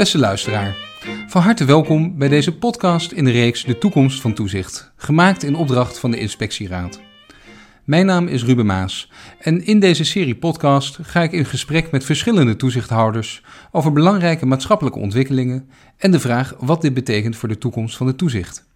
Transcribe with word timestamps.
Beste 0.00 0.18
luisteraar, 0.18 0.76
van 1.28 1.42
harte 1.42 1.64
welkom 1.64 2.18
bij 2.18 2.28
deze 2.28 2.56
podcast 2.56 3.12
in 3.12 3.24
de 3.24 3.30
reeks 3.30 3.64
De 3.64 3.78
Toekomst 3.78 4.20
van 4.20 4.34
Toezicht, 4.34 4.92
gemaakt 4.96 5.42
in 5.42 5.54
opdracht 5.54 5.98
van 5.98 6.10
de 6.10 6.18
Inspectieraad. 6.18 7.00
Mijn 7.84 8.06
naam 8.06 8.26
is 8.26 8.44
Ruben 8.44 8.66
Maas 8.66 9.10
en 9.38 9.64
in 9.64 9.80
deze 9.80 10.04
serie 10.04 10.36
podcast 10.36 10.98
ga 11.02 11.22
ik 11.22 11.32
in 11.32 11.44
gesprek 11.44 11.90
met 11.90 12.04
verschillende 12.04 12.56
toezichthouders 12.56 13.42
over 13.70 13.92
belangrijke 13.92 14.46
maatschappelijke 14.46 14.98
ontwikkelingen 14.98 15.68
en 15.96 16.10
de 16.10 16.20
vraag 16.20 16.54
wat 16.58 16.82
dit 16.82 16.94
betekent 16.94 17.36
voor 17.36 17.48
de 17.48 17.58
toekomst 17.58 17.96
van 17.96 18.06
de 18.06 18.14
toezicht. 18.14 18.68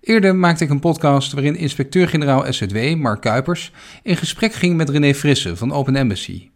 Eerder 0.00 0.36
maakte 0.36 0.64
ik 0.64 0.70
een 0.70 0.80
podcast 0.80 1.32
waarin 1.32 1.56
inspecteur-generaal 1.56 2.52
SZW, 2.52 2.94
Mark 2.96 3.20
Kuipers, 3.20 3.72
in 4.02 4.16
gesprek 4.16 4.52
ging 4.52 4.76
met 4.76 4.88
René 4.88 5.14
Frisse 5.14 5.56
van 5.56 5.72
Open 5.72 5.96
Embassy. 5.96 6.51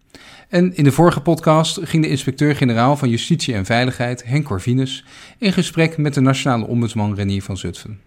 En 0.49 0.77
in 0.77 0.85
de 0.85 0.93
vorige 0.93 1.21
podcast 1.21 1.79
ging 1.83 2.03
de 2.03 2.09
inspecteur-generaal 2.09 2.97
van 2.97 3.09
Justitie 3.09 3.55
en 3.55 3.65
Veiligheid, 3.65 4.25
Henk 4.25 4.45
Corvinus, 4.45 5.05
in 5.39 5.53
gesprek 5.53 5.97
met 5.97 6.15
de 6.15 6.21
nationale 6.21 6.67
ombudsman 6.67 7.15
Renier 7.15 7.43
van 7.43 7.57
Zutphen. 7.57 8.01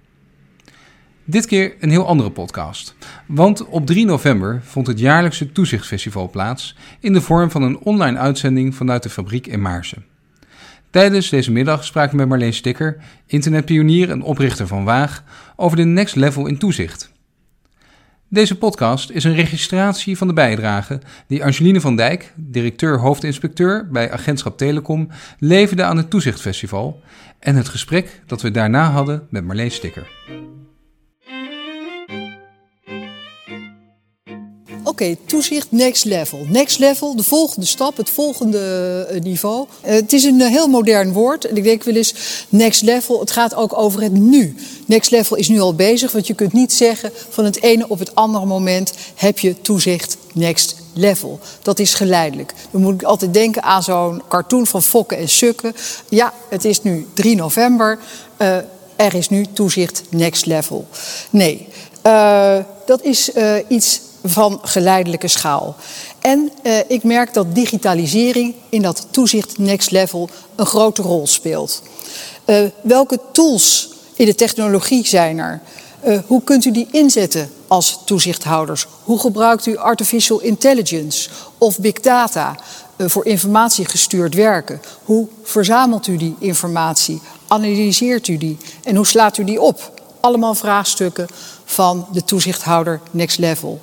Dit 1.23 1.45
keer 1.45 1.75
een 1.79 1.89
heel 1.89 2.07
andere 2.07 2.31
podcast. 2.31 2.95
Want 3.25 3.65
op 3.65 3.85
3 3.85 4.05
november 4.05 4.61
vond 4.63 4.87
het 4.87 4.99
jaarlijkse 4.99 5.51
Toezichtfestival 5.51 6.29
plaats 6.29 6.75
in 6.99 7.13
de 7.13 7.21
vorm 7.21 7.51
van 7.51 7.61
een 7.61 7.79
online 7.79 8.17
uitzending 8.17 8.75
vanuit 8.75 9.03
de 9.03 9.09
fabriek 9.09 9.47
in 9.47 9.61
Maarsen. 9.61 10.05
Tijdens 10.89 11.29
deze 11.29 11.51
middag 11.51 11.83
spraken 11.85 12.11
we 12.11 12.17
met 12.17 12.27
Marleen 12.27 12.53
Stikker, 12.53 12.97
internetpionier 13.25 14.09
en 14.09 14.21
oprichter 14.21 14.67
van 14.67 14.83
Waag, 14.83 15.23
over 15.55 15.77
de 15.77 15.85
next 15.85 16.15
level 16.15 16.47
in 16.47 16.57
toezicht. 16.57 17.11
Deze 18.31 18.57
podcast 18.57 19.09
is 19.09 19.23
een 19.23 19.35
registratie 19.35 20.17
van 20.17 20.27
de 20.27 20.33
bijdrage 20.33 21.01
die 21.27 21.43
Angeline 21.43 21.81
van 21.81 21.95
Dijk, 21.95 22.33
directeur 22.35 22.99
hoofdinspecteur 22.99 23.87
bij 23.91 24.11
Agentschap 24.11 24.57
Telecom, 24.57 25.09
leverde 25.39 25.83
aan 25.83 25.97
het 25.97 26.09
Toezichtfestival 26.09 27.01
en 27.39 27.55
het 27.55 27.67
gesprek 27.67 28.21
dat 28.25 28.41
we 28.41 28.51
daarna 28.51 28.91
hadden 28.91 29.27
met 29.29 29.45
Marleen 29.45 29.71
Stikker. 29.71 30.09
Oké, 35.01 35.15
toezicht 35.25 35.71
next 35.71 36.05
level. 36.05 36.45
Next 36.47 36.79
level, 36.79 37.15
de 37.15 37.23
volgende 37.23 37.65
stap, 37.65 37.97
het 37.97 38.09
volgende 38.09 39.05
eh, 39.09 39.21
niveau. 39.21 39.67
Uh, 39.85 39.91
het 39.91 40.13
is 40.13 40.23
een 40.23 40.39
uh, 40.39 40.47
heel 40.47 40.67
modern 40.67 41.13
woord. 41.13 41.45
En 41.45 41.55
ik 41.57 41.63
denk 41.63 41.83
wel 41.83 41.95
eens, 41.95 42.13
next 42.49 42.81
level, 42.81 43.19
het 43.19 43.31
gaat 43.31 43.55
ook 43.55 43.77
over 43.77 44.01
het 44.01 44.11
nu. 44.11 44.55
Next 44.85 45.11
level 45.11 45.37
is 45.37 45.47
nu 45.47 45.59
al 45.59 45.75
bezig, 45.75 46.11
want 46.11 46.27
je 46.27 46.33
kunt 46.33 46.53
niet 46.53 46.73
zeggen 46.73 47.11
van 47.29 47.45
het 47.45 47.61
ene 47.61 47.85
op 47.87 47.99
het 47.99 48.15
andere 48.15 48.45
moment 48.45 48.93
heb 49.15 49.39
je 49.39 49.61
toezicht 49.61 50.17
next 50.33 50.75
level. 50.93 51.39
Dat 51.61 51.79
is 51.79 51.93
geleidelijk. 51.93 52.53
Dan 52.71 52.81
moet 52.81 52.93
ik 52.93 53.03
altijd 53.03 53.33
denken 53.33 53.63
aan 53.63 53.83
zo'n 53.83 54.21
cartoon 54.29 54.67
van 54.67 54.83
Fokken 54.83 55.17
en 55.17 55.29
Sukken. 55.29 55.75
Ja, 56.09 56.33
het 56.49 56.65
is 56.65 56.81
nu 56.81 57.07
3 57.13 57.35
november. 57.35 57.99
er 58.95 59.13
is 59.15 59.29
nu 59.29 59.45
toezicht 59.53 60.03
next 60.09 60.45
level. 60.45 60.87
Nee, 61.29 61.67
dat 62.85 63.03
is 63.03 63.31
iets 63.67 64.01
van 64.23 64.59
geleidelijke 64.63 65.27
schaal. 65.27 65.75
En 66.21 66.51
eh, 66.63 66.77
ik 66.87 67.03
merk 67.03 67.33
dat 67.33 67.55
digitalisering 67.55 68.55
in 68.69 68.81
dat 68.81 69.07
toezicht 69.11 69.57
next 69.57 69.91
level 69.91 70.29
een 70.55 70.65
grote 70.65 71.01
rol 71.01 71.27
speelt. 71.27 71.81
Uh, 72.45 72.61
welke 72.81 73.19
tools 73.31 73.89
in 74.15 74.25
de 74.25 74.35
technologie 74.35 75.07
zijn 75.07 75.37
er? 75.37 75.61
Uh, 76.05 76.19
hoe 76.27 76.43
kunt 76.43 76.65
u 76.65 76.71
die 76.71 76.87
inzetten 76.91 77.51
als 77.67 77.99
toezichthouders? 78.05 78.87
Hoe 79.03 79.19
gebruikt 79.19 79.65
u 79.65 79.77
artificial 79.77 80.39
intelligence 80.39 81.29
of 81.57 81.79
big 81.79 81.93
data 81.93 82.55
voor 82.97 83.25
informatiegestuurd 83.25 84.33
werken? 84.35 84.81
Hoe 85.03 85.27
verzamelt 85.43 86.07
u 86.07 86.17
die 86.17 86.35
informatie? 86.39 87.21
Analyseert 87.47 88.27
u 88.27 88.37
die? 88.37 88.57
En 88.83 88.95
hoe 88.95 89.07
slaat 89.07 89.37
u 89.37 89.43
die 89.43 89.61
op? 89.61 90.01
Allemaal 90.19 90.55
vraagstukken 90.55 91.27
van 91.65 92.07
de 92.11 92.23
toezichthouder 92.23 92.99
next 93.11 93.37
level. 93.37 93.81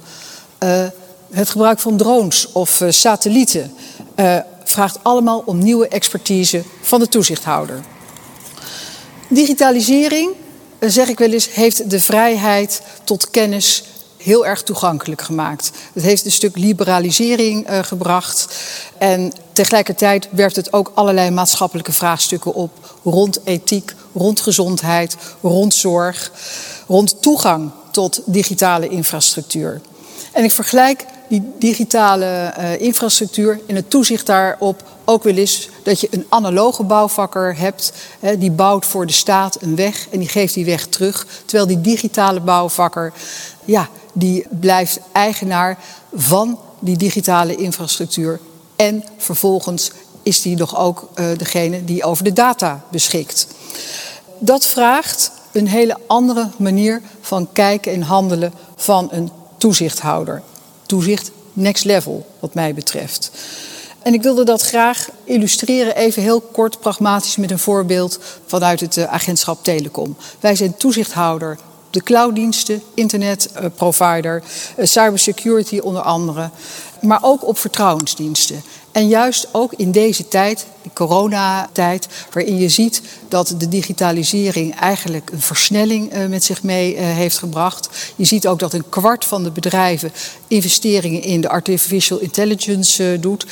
Uh, 0.67 0.87
het 1.31 1.49
gebruik 1.49 1.79
van 1.79 1.97
drones 1.97 2.53
of 2.53 2.81
uh, 2.81 2.91
satellieten 2.91 3.75
uh, 4.17 4.37
vraagt 4.65 4.99
allemaal 5.03 5.43
om 5.47 5.59
nieuwe 5.59 5.89
expertise 5.89 6.63
van 6.81 7.01
de 7.01 7.09
toezichthouder. 7.09 7.81
Digitalisering, 9.29 10.31
zeg 10.81 11.09
ik 11.09 11.19
wel 11.19 11.31
eens, 11.31 11.55
heeft 11.55 11.91
de 11.91 12.01
vrijheid 12.01 12.83
tot 13.05 13.31
kennis 13.31 13.85
heel 14.17 14.47
erg 14.47 14.63
toegankelijk 14.63 15.23
gemaakt. 15.23 15.71
Het 15.93 16.03
heeft 16.03 16.25
een 16.25 16.33
stuk 16.33 16.57
liberalisering 16.57 17.71
uh, 17.71 17.79
gebracht. 17.79 18.57
En 18.99 19.33
tegelijkertijd 19.53 20.29
werpt 20.31 20.57
het 20.57 20.73
ook 20.73 20.93
allerlei 20.95 21.31
maatschappelijke 21.31 21.93
vraagstukken 21.93 22.55
op 22.55 22.97
rond 23.05 23.39
ethiek, 23.45 23.95
rond 24.15 24.41
gezondheid, 24.41 25.17
rond 25.41 25.75
zorg, 25.75 26.33
rond 26.87 27.23
toegang 27.23 27.71
tot 27.91 28.21
digitale 28.25 28.89
infrastructuur. 28.89 29.81
En 30.37 30.45
ik 30.45 30.53
vergelijk 30.53 31.05
die 31.29 31.53
digitale 31.59 32.55
uh, 32.59 32.81
infrastructuur 32.81 33.61
en 33.67 33.75
het 33.75 33.91
toezicht 33.91 34.27
daarop 34.27 34.83
ook 35.05 35.23
wel 35.23 35.35
eens 35.35 35.69
dat 35.83 36.01
je 36.01 36.09
een 36.11 36.27
analoge 36.29 36.83
bouwvakker 36.83 37.59
hebt. 37.59 37.93
Hè, 38.21 38.39
die 38.39 38.51
bouwt 38.51 38.87
voor 38.87 39.07
de 39.07 39.13
staat 39.13 39.63
een 39.63 39.77
weg 39.77 40.09
en 40.11 40.19
die 40.19 40.29
geeft 40.29 40.55
die 40.55 40.65
weg 40.65 40.87
terug. 40.87 41.27
Terwijl 41.45 41.67
die 41.67 41.81
digitale 41.81 42.41
bouwvakker, 42.41 43.13
ja, 43.65 43.89
die 44.13 44.47
blijft 44.51 45.01
eigenaar 45.13 45.79
van 46.15 46.59
die 46.79 46.97
digitale 46.97 47.57
infrastructuur. 47.57 48.41
En 48.77 49.05
vervolgens 49.17 49.91
is 50.23 50.43
die 50.43 50.57
nog 50.57 50.79
ook 50.79 51.09
uh, 51.15 51.27
degene 51.37 51.85
die 51.85 52.05
over 52.05 52.25
de 52.25 52.33
data 52.33 52.85
beschikt. 52.91 53.47
Dat 54.39 54.67
vraagt 54.67 55.31
een 55.53 55.69
hele 55.69 55.99
andere 56.07 56.49
manier 56.57 57.03
van 57.21 57.49
kijken 57.53 57.93
en 57.93 58.03
handelen 58.03 58.53
van 58.77 59.09
een 59.13 59.31
toezichthouder. 59.67 60.43
Toezicht 60.87 61.31
next 61.53 61.85
level, 61.85 62.27
wat 62.41 62.55
mij 62.55 62.75
betreft. 62.75 63.31
En 64.03 64.15
ik 64.15 64.23
wilde 64.23 64.45
dat 64.45 64.63
graag 64.63 65.09
illustreren, 65.25 65.97
even 65.97 66.23
heel 66.23 66.41
kort, 66.41 66.81
pragmatisch, 66.81 67.37
met 67.37 67.51
een 67.51 67.59
voorbeeld 67.59 68.19
vanuit 68.47 68.81
het 68.81 68.97
uh, 68.97 69.05
agentschap 69.05 69.65
Telecom. 69.65 70.17
Wij 70.41 70.57
zijn 70.57 70.77
toezichthouder 70.77 71.59
de 71.91 72.03
clouddiensten, 72.03 72.83
internetprovider, 72.95 74.43
uh, 74.77 74.87
cybersecurity 74.87 75.79
onder 75.79 76.03
andere, 76.03 76.51
maar 77.01 77.19
ook 77.23 77.47
op 77.47 77.59
vertrouwensdiensten. 77.59 78.63
En 78.97 79.09
juist 79.09 79.49
ook 79.53 79.73
in 79.73 79.91
deze 79.91 80.29
tijd, 80.29 80.67
de 80.83 80.91
coronatijd, 80.93 82.09
waarin 82.33 82.59
je 82.59 82.69
ziet 82.69 83.03
dat 83.29 83.55
de 83.59 83.69
digitalisering 83.69 84.75
eigenlijk 84.75 85.31
een 85.31 85.41
versnelling 85.41 86.15
uh, 86.15 86.27
met 86.27 86.45
zich 86.45 86.63
mee 86.63 86.95
uh, 86.95 87.01
heeft 87.01 87.39
gebracht. 87.39 87.89
Je 88.17 88.25
ziet 88.25 88.47
ook 88.47 88.59
dat 88.59 88.73
een 88.73 88.89
kwart 88.89 89.25
van 89.25 89.43
de 89.43 89.51
bedrijven 89.51 90.13
investeringen 90.49 91.23
in 91.23 91.41
de 91.41 91.49
artificial 91.49 92.19
intelligence 92.19 93.13
uh, 93.13 93.21
doet. 93.21 93.47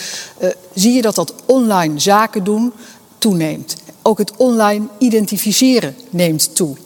zie 0.74 0.92
je 0.92 1.02
dat 1.02 1.14
dat 1.14 1.34
online 1.44 1.98
zaken 1.98 2.44
doen 2.44 2.72
toeneemt. 3.18 3.76
Ook 4.02 4.18
het 4.18 4.36
online 4.36 4.86
identificeren 4.98 5.96
neemt 6.10 6.54
toe. 6.54 6.76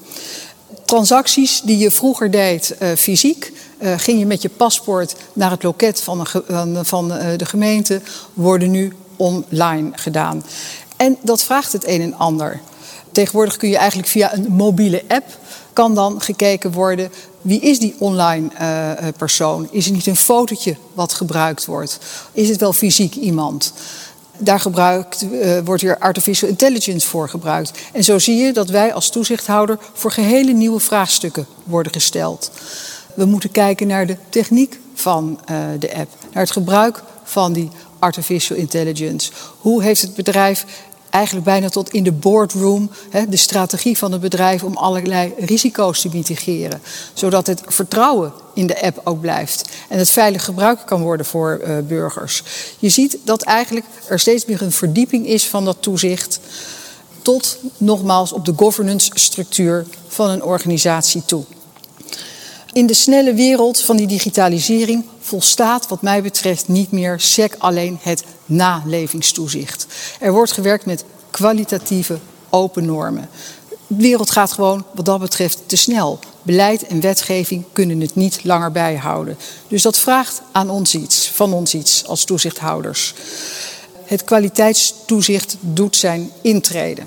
Transacties 0.89 1.61
die 1.61 1.79
je 1.79 1.91
vroeger 1.91 2.31
deed 2.31 2.77
fysiek, 2.97 3.53
uh, 3.81 3.95
ging 3.97 4.19
je 4.19 4.27
met 4.27 4.43
je 4.43 4.49
paspoort 4.49 5.15
naar 5.33 5.51
het 5.51 5.63
loket 5.63 6.01
van, 6.01 6.27
een, 6.47 6.85
van 6.85 7.13
uh, 7.13 7.27
de 7.37 7.47
gemeente, 7.47 8.01
worden 8.35 8.71
nu 8.71 8.93
online 9.17 9.91
gedaan. 9.93 10.45
En 10.97 11.17
dat 11.23 11.43
vraagt 11.43 11.73
het 11.73 11.87
een 11.87 12.01
en 12.01 12.15
ander. 12.15 12.61
Tegenwoordig 13.13 13.57
kun 13.57 13.69
je 13.69 13.77
eigenlijk 13.77 14.09
via 14.09 14.35
een 14.35 14.47
mobiele 14.49 15.03
app 15.09 15.39
kan 15.73 15.95
dan 15.95 16.21
gekeken 16.21 16.73
worden 16.73 17.11
wie 17.43 17.61
is 17.61 17.79
die 17.79 17.95
online 17.99 18.49
uh, 18.61 19.09
persoon? 19.17 19.69
Is 19.71 19.85
het 19.85 19.95
niet 19.95 20.07
een 20.07 20.17
fotootje 20.17 20.77
wat 20.95 21.13
gebruikt 21.13 21.65
wordt? 21.65 21.99
Is 22.33 22.49
het 22.49 22.61
wel 22.61 22.73
fysiek 22.73 23.15
iemand? 23.15 23.73
Daar 24.39 24.61
gebruikt, 24.61 25.23
uh, 25.23 25.59
wordt 25.65 25.83
weer 25.83 25.99
artificial 25.99 26.51
intelligence 26.51 27.09
voor 27.09 27.29
gebruikt. 27.29 27.73
En 27.93 28.05
zo 28.05 28.19
zie 28.19 28.37
je 28.37 28.53
dat 28.53 28.69
wij 28.69 28.93
als 28.93 29.11
toezichthouder 29.11 29.79
voor 29.93 30.11
gehele 30.11 30.53
nieuwe 30.53 30.81
vraagstukken 30.81 31.47
worden 31.65 31.93
gesteld. 31.93 32.51
We 33.15 33.25
moeten 33.25 33.51
kijken 33.51 33.87
naar 33.87 34.07
de 34.07 34.17
techniek 34.29 34.79
van 34.95 35.41
uh, 35.51 35.59
de 35.79 35.95
app, 35.95 36.11
naar 36.33 36.43
het 36.43 36.53
gebruik 36.53 37.03
van 37.25 37.53
die 37.53 37.71
artificial 37.99 38.59
intelligence. 38.59 39.33
Hoe 39.59 39.83
heeft 39.83 40.01
het 40.01 40.15
bedrijf 40.15 40.65
eigenlijk 41.11 41.45
bijna 41.45 41.69
tot 41.69 41.91
in 41.91 42.03
de 42.03 42.13
boardroom 42.13 42.91
hè, 43.11 43.29
de 43.29 43.37
strategie 43.37 43.99
van 43.99 44.13
het 44.13 44.21
bedrijf 44.21 44.63
om 44.63 44.77
allerlei 44.77 45.33
risico's 45.39 46.01
te 46.01 46.09
mitigeren, 46.13 46.81
zodat 47.13 47.47
het 47.47 47.63
vertrouwen 47.67 48.33
in 48.55 48.67
de 48.67 48.83
app 48.83 49.01
ook 49.05 49.21
blijft 49.21 49.69
en 49.89 49.99
het 49.99 50.11
veilig 50.11 50.45
gebruikt 50.45 50.85
kan 50.85 51.03
worden 51.03 51.27
voor 51.27 51.61
uh, 51.63 51.79
burgers. 51.79 52.43
Je 52.79 52.89
ziet 52.89 53.19
dat 53.25 53.43
eigenlijk 53.43 53.87
er 54.09 54.19
steeds 54.19 54.45
meer 54.47 54.63
een 54.63 54.73
verdieping 54.73 55.27
is 55.27 55.47
van 55.47 55.65
dat 55.65 55.77
toezicht 55.81 56.41
tot 57.23 57.59
nogmaals 57.77 58.33
op 58.33 58.45
de 58.45 58.53
governance 58.57 59.11
structuur 59.15 59.87
van 60.09 60.31
een 60.31 60.43
organisatie 60.43 61.23
toe. 61.25 61.45
In 62.73 62.87
de 62.87 62.95
snelle 62.95 63.35
wereld 63.35 63.81
van 63.81 63.97
die 63.97 64.07
digitalisering 64.07 65.05
volstaat 65.29 65.89
wat 65.89 66.03
mij 66.03 66.23
betreft 66.23 66.69
niet 66.69 66.93
meer 66.93 67.21
SEC 67.21 67.55
alleen 67.59 67.99
het 68.03 68.25
nalevingstoezicht. 68.45 69.87
Er 70.21 70.33
wordt 70.33 70.53
gewerkt 70.53 70.87
met 70.87 71.05
kwalitatieve 71.31 72.19
open 72.51 72.85
normen. 72.85 73.29
De 73.87 73.97
wereld 73.97 74.31
gaat 74.31 74.53
gewoon 74.53 74.85
wat 74.95 75.05
dat 75.05 75.21
betreft 75.21 75.59
te 75.67 75.77
snel. 75.77 76.19
Beleid 76.43 76.87
en 76.87 77.01
wetgeving 77.01 77.65
kunnen 77.73 78.01
het 78.01 78.15
niet 78.15 78.45
langer 78.45 78.73
bijhouden. 78.73 79.39
Dus 79.69 79.83
dat 79.83 79.99
vraagt 79.99 80.43
aan 80.53 80.71
ons 80.71 80.95
iets, 80.95 81.29
van 81.29 81.53
ons 81.53 81.75
iets 81.75 82.07
als 82.07 82.25
toezichthouders. 82.25 83.15
Het 84.05 84.25
kwaliteitstoezicht 84.25 85.57
doet 85.61 85.97
zijn 85.97 86.31
intrede. 86.43 87.03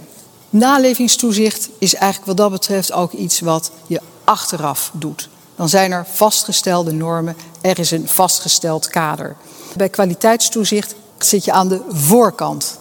Nalevingstoezicht 0.49 1.69
is 1.77 1.93
eigenlijk 1.93 2.25
wat 2.25 2.37
dat 2.37 2.51
betreft 2.51 2.91
ook 2.91 3.11
iets 3.11 3.39
wat 3.39 3.71
je 3.87 4.01
achteraf 4.23 4.91
doet. 4.93 5.29
Dan 5.61 5.69
zijn 5.69 5.91
er 5.91 6.05
vastgestelde 6.11 6.91
normen, 6.91 7.35
er 7.61 7.79
is 7.79 7.91
een 7.91 8.07
vastgesteld 8.07 8.87
kader. 8.87 9.35
Bij 9.75 9.89
kwaliteitstoezicht 9.89 10.95
zit 11.17 11.45
je 11.45 11.51
aan 11.51 11.67
de 11.67 11.81
voorkant. 11.89 12.79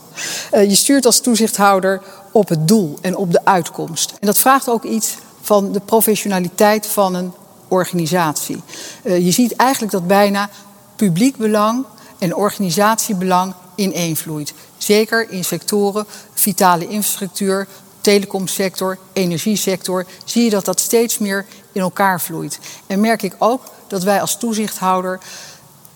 Eh, 0.50 0.68
je 0.68 0.74
stuurt 0.74 1.06
als 1.06 1.20
toezichthouder 1.20 2.02
op 2.32 2.48
het 2.48 2.68
doel 2.68 2.98
en 3.00 3.16
op 3.16 3.32
de 3.32 3.44
uitkomst. 3.44 4.10
En 4.20 4.26
dat 4.26 4.38
vraagt 4.38 4.68
ook 4.68 4.84
iets 4.84 5.16
van 5.40 5.72
de 5.72 5.80
professionaliteit 5.80 6.86
van 6.86 7.14
een 7.14 7.32
organisatie. 7.68 8.62
Eh, 9.02 9.24
je 9.24 9.30
ziet 9.30 9.56
eigenlijk 9.56 9.92
dat 9.92 10.06
bijna 10.06 10.50
publiek 10.96 11.36
belang 11.36 11.84
en 12.18 12.34
organisatiebelang 12.34 13.54
ineenvloeit. 13.74 14.54
Zeker 14.78 15.30
in 15.30 15.44
sectoren, 15.44 16.06
vitale 16.34 16.86
infrastructuur, 16.86 17.66
telecomsector, 18.00 18.98
energiesector, 19.12 20.06
zie 20.24 20.44
je 20.44 20.50
dat 20.50 20.64
dat 20.64 20.80
steeds 20.80 21.18
meer 21.18 21.46
in 21.72 21.80
elkaar 21.80 22.20
vloeit. 22.20 22.58
En 22.86 23.00
merk 23.00 23.22
ik 23.22 23.34
ook 23.38 23.62
dat 23.86 24.02
wij 24.02 24.20
als 24.20 24.36
toezichthouder 24.36 25.20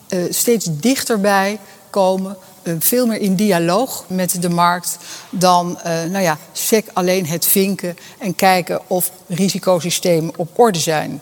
uh, 0.08 0.32
steeds 0.32 0.66
dichterbij 0.70 1.58
komen, 1.90 2.36
uh, 2.62 2.74
veel 2.78 3.06
meer 3.06 3.20
in 3.20 3.34
dialoog 3.34 4.04
met 4.06 4.42
de 4.42 4.48
markt 4.48 4.98
dan 5.30 5.78
uh, 5.78 5.84
nou 5.84 6.22
ja, 6.22 6.38
sec 6.52 6.86
alleen 6.92 7.26
het 7.26 7.46
vinken 7.46 7.96
en 8.18 8.34
kijken 8.34 8.80
of 8.86 9.10
risicosystemen 9.26 10.32
op 10.36 10.58
orde 10.58 10.78
zijn. 10.78 11.20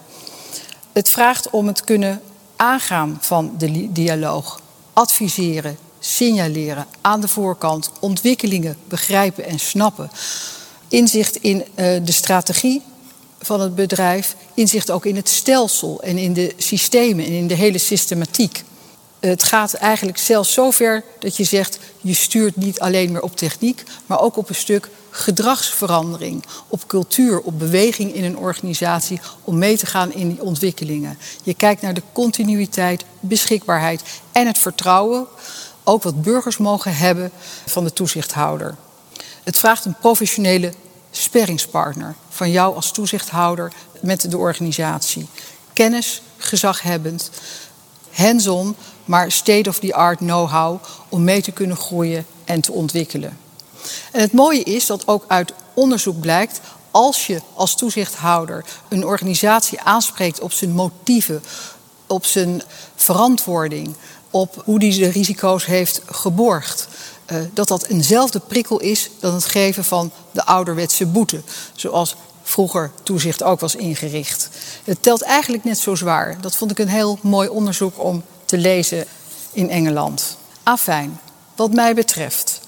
Het 0.92 1.10
vraagt 1.10 1.50
om 1.50 1.66
het 1.66 1.84
kunnen 1.84 2.20
aangaan 2.56 3.18
van 3.20 3.54
de 3.58 3.92
dialoog, 3.92 4.60
adviseren, 4.92 5.78
signaleren 5.98 6.86
aan 7.00 7.20
de 7.20 7.28
voorkant, 7.28 7.90
ontwikkelingen 8.00 8.76
begrijpen 8.88 9.44
en 9.44 9.58
snappen. 9.58 10.10
Inzicht 10.88 11.36
in 11.36 11.64
de 11.74 12.12
strategie 12.12 12.82
van 13.42 13.60
het 13.60 13.74
bedrijf, 13.74 14.36
inzicht 14.54 14.90
ook 14.90 15.06
in 15.06 15.16
het 15.16 15.28
stelsel 15.28 16.02
en 16.02 16.18
in 16.18 16.32
de 16.32 16.54
systemen 16.56 17.24
en 17.24 17.32
in 17.32 17.46
de 17.46 17.54
hele 17.54 17.78
systematiek. 17.78 18.64
Het 19.20 19.42
gaat 19.42 19.74
eigenlijk 19.74 20.18
zelfs 20.18 20.52
zover 20.52 21.04
dat 21.18 21.36
je 21.36 21.44
zegt: 21.44 21.78
je 22.00 22.14
stuurt 22.14 22.56
niet 22.56 22.80
alleen 22.80 23.12
meer 23.12 23.22
op 23.22 23.36
techniek, 23.36 23.82
maar 24.06 24.20
ook 24.20 24.36
op 24.36 24.48
een 24.48 24.54
stuk 24.54 24.88
gedragsverandering, 25.10 26.44
op 26.68 26.86
cultuur, 26.86 27.40
op 27.40 27.58
beweging 27.58 28.14
in 28.14 28.24
een 28.24 28.36
organisatie 28.36 29.20
om 29.44 29.58
mee 29.58 29.76
te 29.76 29.86
gaan 29.86 30.12
in 30.12 30.28
die 30.28 30.42
ontwikkelingen. 30.42 31.18
Je 31.42 31.54
kijkt 31.54 31.82
naar 31.82 31.94
de 31.94 32.02
continuïteit, 32.12 33.04
beschikbaarheid 33.20 34.02
en 34.32 34.46
het 34.46 34.58
vertrouwen 34.58 35.26
ook 35.84 36.02
wat 36.02 36.22
burgers 36.22 36.56
mogen 36.56 36.96
hebben 36.96 37.30
van 37.66 37.84
de 37.84 37.92
toezichthouder. 37.92 38.76
Het 39.42 39.58
vraagt 39.58 39.84
een 39.84 39.96
professionele 40.00 40.72
sperringspartner 41.14 42.14
van 42.28 42.50
jou 42.50 42.74
als 42.74 42.92
toezichthouder 42.92 43.72
met 44.00 44.30
de 44.30 44.38
organisatie. 44.38 45.28
Kennis, 45.72 46.22
gezaghebbend, 46.36 47.30
hands-on, 48.10 48.76
maar 49.04 49.32
state-of-the-art 49.32 50.18
know-how 50.18 50.82
om 51.08 51.24
mee 51.24 51.42
te 51.42 51.50
kunnen 51.50 51.76
groeien 51.76 52.26
en 52.44 52.60
te 52.60 52.72
ontwikkelen. 52.72 53.38
En 54.12 54.20
het 54.20 54.32
mooie 54.32 54.62
is 54.62 54.86
dat 54.86 55.06
ook 55.06 55.24
uit 55.28 55.52
onderzoek 55.74 56.20
blijkt 56.20 56.60
als 56.90 57.26
je 57.26 57.40
als 57.54 57.74
toezichthouder 57.74 58.64
een 58.88 59.06
organisatie 59.06 59.80
aanspreekt 59.80 60.40
op 60.40 60.52
zijn 60.52 60.70
motieven, 60.70 61.42
op 62.06 62.24
zijn 62.24 62.62
verantwoording, 62.94 63.94
op 64.30 64.62
hoe 64.64 64.78
die 64.78 64.98
de 64.98 65.08
risico's 65.08 65.66
heeft 65.66 66.00
geborgd. 66.06 66.88
Uh, 67.26 67.38
dat 67.52 67.68
dat 67.68 67.84
eenzelfde 67.84 68.40
prikkel 68.40 68.80
is 68.80 69.10
dan 69.20 69.34
het 69.34 69.44
geven 69.44 69.84
van 69.84 70.10
de 70.30 70.44
ouderwetse 70.44 71.06
boete. 71.06 71.40
Zoals 71.74 72.16
vroeger 72.42 72.90
toezicht 73.02 73.42
ook 73.42 73.60
was 73.60 73.74
ingericht. 73.74 74.48
Het 74.84 75.02
telt 75.02 75.22
eigenlijk 75.22 75.64
net 75.64 75.78
zo 75.78 75.94
zwaar. 75.94 76.40
Dat 76.40 76.56
vond 76.56 76.70
ik 76.70 76.78
een 76.78 76.88
heel 76.88 77.18
mooi 77.22 77.48
onderzoek 77.48 78.02
om 78.04 78.22
te 78.44 78.58
lezen 78.58 79.06
in 79.52 79.70
Engeland. 79.70 80.36
Afijn, 80.62 81.20
wat 81.56 81.72
mij 81.72 81.94
betreft. 81.94 82.60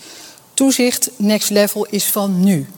Toezicht 0.54 1.10
next 1.16 1.50
level 1.50 1.86
is 1.86 2.04
van 2.04 2.40
nu. 2.44 2.68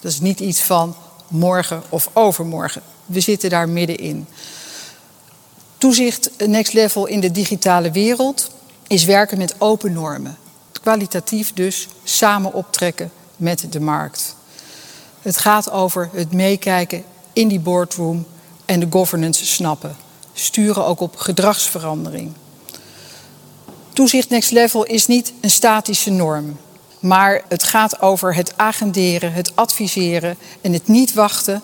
Dat 0.00 0.12
is 0.12 0.20
niet 0.20 0.40
iets 0.40 0.60
van 0.60 0.96
morgen 1.28 1.82
of 1.88 2.10
overmorgen. 2.12 2.82
We 3.06 3.20
zitten 3.20 3.50
daar 3.50 3.68
middenin. 3.68 4.26
Toezicht 5.78 6.30
next 6.46 6.72
level 6.72 7.06
in 7.06 7.20
de 7.20 7.30
digitale 7.30 7.90
wereld 7.90 8.50
is 8.86 9.04
werken 9.04 9.38
met 9.38 9.54
open 9.58 9.92
normen. 9.92 10.38
Kwalitatief 10.80 11.52
dus 11.52 11.88
samen 12.04 12.52
optrekken 12.52 13.10
met 13.36 13.66
de 13.70 13.80
markt. 13.80 14.36
Het 15.22 15.38
gaat 15.38 15.70
over 15.70 16.10
het 16.12 16.32
meekijken 16.32 17.04
in 17.32 17.48
die 17.48 17.60
boardroom 17.60 18.26
en 18.64 18.80
de 18.80 18.86
governance 18.90 19.46
snappen. 19.46 19.96
Sturen 20.32 20.84
ook 20.84 21.00
op 21.00 21.16
gedragsverandering. 21.16 22.32
Toezicht 23.92 24.28
next 24.28 24.50
level 24.50 24.84
is 24.84 25.06
niet 25.06 25.32
een 25.40 25.50
statische 25.50 26.10
norm. 26.10 26.56
Maar 27.00 27.42
het 27.48 27.62
gaat 27.62 28.00
over 28.00 28.34
het 28.34 28.52
agenderen, 28.56 29.32
het 29.32 29.56
adviseren 29.56 30.36
en 30.60 30.72
het 30.72 30.88
niet 30.88 31.12
wachten 31.12 31.62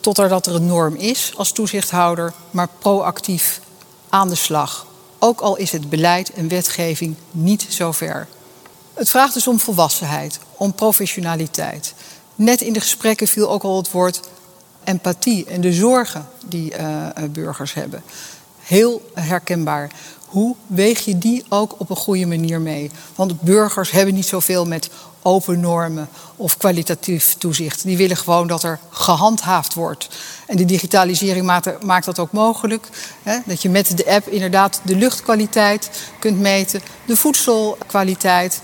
tot 0.00 0.18
er 0.18 0.32
een 0.46 0.66
norm 0.66 0.94
is 0.94 1.32
als 1.36 1.52
toezichthouder, 1.52 2.32
maar 2.50 2.68
proactief 2.78 3.60
aan 4.08 4.28
de 4.28 4.34
slag. 4.34 4.86
Ook 5.18 5.40
al 5.40 5.56
is 5.56 5.72
het 5.72 5.88
beleid 5.88 6.32
en 6.32 6.48
wetgeving 6.48 7.16
niet 7.30 7.66
zo 7.68 7.92
ver. 7.92 8.28
Het 8.94 9.08
vraagt 9.08 9.34
dus 9.34 9.46
om 9.46 9.60
volwassenheid, 9.60 10.38
om 10.56 10.74
professionaliteit. 10.74 11.94
Net 12.34 12.60
in 12.60 12.72
de 12.72 12.80
gesprekken 12.80 13.28
viel 13.28 13.50
ook 13.50 13.62
al 13.62 13.76
het 13.76 13.90
woord 13.90 14.20
empathie 14.84 15.44
en 15.46 15.60
de 15.60 15.72
zorgen 15.72 16.28
die 16.46 16.78
uh, 16.78 17.06
burgers 17.30 17.74
hebben. 17.74 18.02
Heel 18.64 19.10
herkenbaar. 19.14 19.90
Hoe 20.26 20.56
weeg 20.66 21.04
je 21.04 21.18
die 21.18 21.44
ook 21.48 21.74
op 21.78 21.90
een 21.90 21.96
goede 21.96 22.26
manier 22.26 22.60
mee? 22.60 22.90
Want 23.14 23.40
burgers 23.40 23.90
hebben 23.90 24.14
niet 24.14 24.26
zoveel 24.26 24.66
met 24.66 24.90
open 25.22 25.60
normen 25.60 26.08
of 26.36 26.56
kwalitatief 26.56 27.34
toezicht. 27.38 27.82
Die 27.82 27.96
willen 27.96 28.16
gewoon 28.16 28.46
dat 28.46 28.62
er 28.62 28.78
gehandhaafd 28.90 29.74
wordt. 29.74 30.08
En 30.46 30.56
de 30.56 30.64
digitalisering 30.64 31.46
maakt, 31.82 32.04
dat 32.04 32.18
ook 32.18 32.32
mogelijk. 32.32 32.88
Hè? 33.22 33.38
Dat 33.46 33.62
je 33.62 33.68
met 33.68 33.96
de 33.96 34.06
app 34.06 34.28
inderdaad 34.28 34.80
de 34.82 34.96
luchtkwaliteit 34.96 35.90
kunt 36.18 36.38
meten, 36.38 36.82
de 37.06 37.16
voedselkwaliteit. 37.16 38.60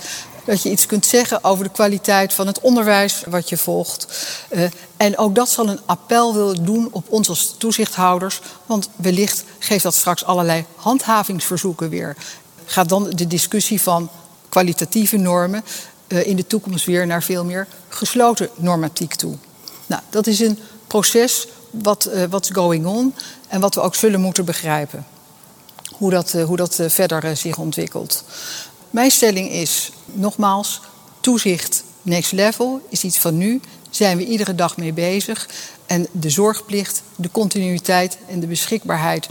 Dat 0.50 0.62
je 0.62 0.71
iets 0.71 0.87
kunt 0.87 1.07
zeggen 1.07 1.45
over 1.45 1.64
de 1.64 1.71
kwaliteit 1.71 2.33
van 2.33 2.47
het 2.47 2.61
onderwijs 2.61 3.23
wat 3.28 3.49
je 3.49 3.57
volgt. 3.57 4.07
Uh, 4.50 4.64
en 4.97 5.19
ook 5.19 5.35
dat 5.35 5.49
zal 5.49 5.69
een 5.69 5.80
appel 5.87 6.35
willen 6.35 6.64
doen 6.64 6.88
op 6.90 7.04
ons 7.09 7.28
als 7.28 7.54
toezichthouders. 7.59 8.40
Want 8.66 8.88
wellicht 8.97 9.45
geeft 9.59 9.83
dat 9.83 9.95
straks 9.95 10.25
allerlei 10.25 10.64
handhavingsverzoeken 10.75 11.88
weer. 11.88 12.16
Gaat 12.64 12.88
dan 12.88 13.11
de 13.11 13.26
discussie 13.26 13.80
van 13.80 14.11
kwalitatieve 14.49 15.16
normen 15.16 15.64
uh, 16.09 16.26
in 16.26 16.37
de 16.37 16.47
toekomst 16.47 16.87
weer 16.87 17.07
naar 17.07 17.23
veel 17.23 17.45
meer 17.45 17.66
gesloten 17.88 18.49
normatiek 18.54 19.14
toe. 19.14 19.35
Nou, 19.87 20.02
dat 20.09 20.26
is 20.26 20.40
een 20.40 20.59
proces 20.87 21.47
wat 21.71 22.09
uh, 22.14 22.25
what's 22.25 22.50
going 22.50 22.87
on 22.87 23.14
en 23.49 23.61
wat 23.61 23.75
we 23.75 23.80
ook 23.80 23.95
zullen 23.95 24.21
moeten 24.21 24.45
begrijpen. 24.45 25.07
Hoe 25.90 26.11
dat, 26.11 26.33
hoe 26.33 26.57
dat 26.57 26.78
verder 26.87 27.37
zich 27.37 27.59
ontwikkelt. 27.59 28.25
Mijn 28.90 29.11
stelling 29.11 29.50
is, 29.50 29.92
nogmaals, 30.12 30.80
toezicht 31.20 31.85
next 32.02 32.32
level 32.32 32.80
is 32.88 33.04
iets 33.04 33.18
van 33.18 33.37
nu. 33.37 33.61
Zijn 33.90 34.16
we 34.16 34.26
iedere 34.26 34.54
dag 34.54 34.76
mee 34.76 34.92
bezig. 34.92 35.49
En 35.87 36.06
de 36.12 36.30
zorgplicht, 36.30 37.02
de 37.16 37.30
continuïteit 37.32 38.18
en 38.28 38.40
de 38.40 38.47
beschikbaarheid 38.47 39.28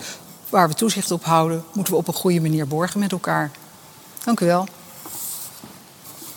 waar 0.49 0.67
we 0.67 0.73
toezicht 0.73 1.11
op 1.11 1.23
houden, 1.23 1.63
moeten 1.73 1.93
we 1.93 1.99
op 1.99 2.07
een 2.07 2.13
goede 2.13 2.41
manier 2.41 2.67
borgen 2.67 2.99
met 2.99 3.11
elkaar. 3.11 3.51
Dank 4.23 4.39
u 4.39 4.45
wel. 4.45 4.67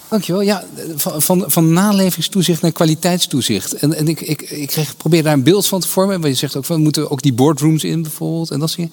Dankjewel. 0.09 0.41
Ja, 0.41 0.65
van, 0.97 1.45
van, 1.47 1.73
nalevingstoezicht 1.73 2.63
naar 2.63 2.73
kwaliteitstoezicht. 2.73 3.73
En, 3.73 3.95
en 3.95 4.09
ik, 4.09 4.21
ik, 4.21 4.43
ik 4.43 4.67
kreeg, 4.67 4.97
probeer 4.97 5.23
daar 5.23 5.33
een 5.33 5.43
beeld 5.43 5.67
van 5.67 5.81
te 5.81 5.89
vormen. 5.89 6.21
Want 6.21 6.33
je 6.33 6.39
zegt 6.39 6.57
ook 6.57 6.65
van 6.65 6.83
moeten 6.83 7.11
ook 7.11 7.23
die 7.23 7.33
boardrooms 7.33 7.85
in 7.85 8.03
bijvoorbeeld. 8.03 8.51
En 8.51 8.61
dat 8.61 8.71
soort 8.71 8.93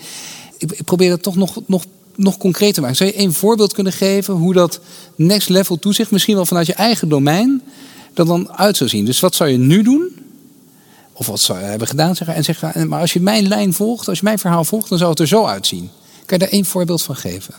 ik, 0.58 0.72
ik 0.72 0.84
probeer 0.84 1.10
dat 1.10 1.24
toch 1.24 1.36
nog, 1.36 1.60
nog 1.66 1.86
nog 2.20 2.38
concreter 2.38 2.82
maken. 2.82 2.98
Zou 2.98 3.10
je 3.10 3.20
een 3.20 3.34
voorbeeld 3.34 3.74
kunnen 3.74 3.94
geven 3.94 4.34
hoe 4.34 4.54
dat 4.54 4.80
next 5.16 5.50
level 5.50 5.80
toezicht, 5.80 6.12
misschien 6.12 6.36
wel 6.36 6.46
vanuit 6.46 6.68
je 6.68 6.74
eigen 6.74 7.10
domein, 7.10 7.62
er 8.14 8.26
dan 8.26 8.52
uit 8.52 8.78
zou 8.78 8.90
zien? 8.90 9.06
Dus 9.06 9.20
wat 9.20 9.36
zou 9.36 9.50
je 9.50 9.58
nu 9.58 9.84
doen? 9.84 10.16
Of 11.14 11.28
wat 11.28 11.40
zou 11.40 11.60
je 11.60 11.66
hebben 11.66 11.88
gedaan? 11.88 12.16
Zeggen, 12.16 12.36
en 12.36 12.44
zeggen, 12.44 12.88
maar 12.88 13.02
als 13.02 13.14
je 13.14 13.22
mijn 13.22 13.48
lijn 13.48 13.74
volgt, 13.74 14.08
als 14.08 14.18
je 14.18 14.24
mijn 14.24 14.40
verhaal 14.40 14.64
volgt, 14.64 14.90
dan 14.90 14.98
zou 14.98 15.10
het 15.10 15.20
er 15.20 15.28
zo 15.28 15.46
uitzien. 15.46 15.90
Kan 16.26 16.38
je 16.38 16.44
daar 16.44 16.54
één 16.54 16.66
voorbeeld 16.66 17.02
van 17.02 17.16
geven? 17.16 17.54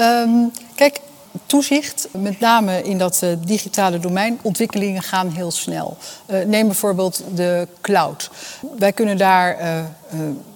Um, 0.00 0.50
kijk, 0.74 1.00
toezicht, 1.46 2.08
met 2.10 2.40
name 2.40 2.82
in 2.82 2.98
dat 2.98 3.20
uh, 3.24 3.32
digitale 3.38 3.98
domein, 3.98 4.38
ontwikkelingen 4.42 5.02
gaan 5.02 5.28
heel 5.28 5.50
snel. 5.50 5.96
Uh, 6.26 6.44
neem 6.44 6.66
bijvoorbeeld 6.66 7.22
de 7.34 7.68
cloud. 7.80 8.30
Wij 8.78 8.92
kunnen 8.92 9.16
daar, 9.16 9.60
uh, 9.60 9.80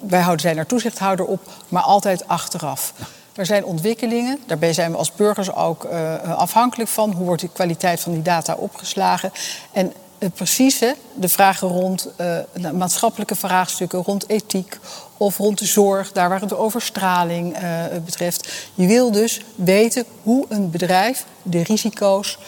wij 0.00 0.20
houden, 0.20 0.40
zijn 0.40 0.56
daar 0.56 0.66
toezichthouder 0.66 1.26
op, 1.26 1.40
maar 1.68 1.82
altijd 1.82 2.28
achteraf. 2.28 2.92
Er 3.34 3.46
zijn 3.46 3.64
ontwikkelingen, 3.64 4.38
daarbij 4.46 4.72
zijn 4.72 4.90
we 4.90 4.96
als 4.96 5.12
burgers 5.12 5.54
ook 5.54 5.84
afhankelijk 6.24 6.90
van. 6.90 7.12
Hoe 7.12 7.26
wordt 7.26 7.42
de 7.42 7.48
kwaliteit 7.48 8.00
van 8.00 8.12
die 8.12 8.22
data 8.22 8.54
opgeslagen? 8.54 9.32
En 9.72 9.92
het 10.18 10.34
precieze, 10.34 10.96
de 11.14 11.28
vragen 11.28 11.68
rond 11.68 12.08
maatschappelijke 12.72 13.34
vraagstukken, 13.34 14.02
rond 14.02 14.28
ethiek, 14.28 14.78
of 15.22 15.36
rond 15.36 15.58
de 15.58 15.64
zorg, 15.64 16.12
daar 16.12 16.28
waar 16.28 16.40
het 16.40 16.54
overstraling 16.54 17.62
uh, 17.62 17.84
betreft. 18.04 18.52
Je 18.74 18.86
wil 18.86 19.10
dus 19.10 19.40
weten 19.54 20.04
hoe 20.22 20.46
een 20.48 20.70
bedrijf 20.70 21.24
de 21.42 21.62
risico's 21.62 22.38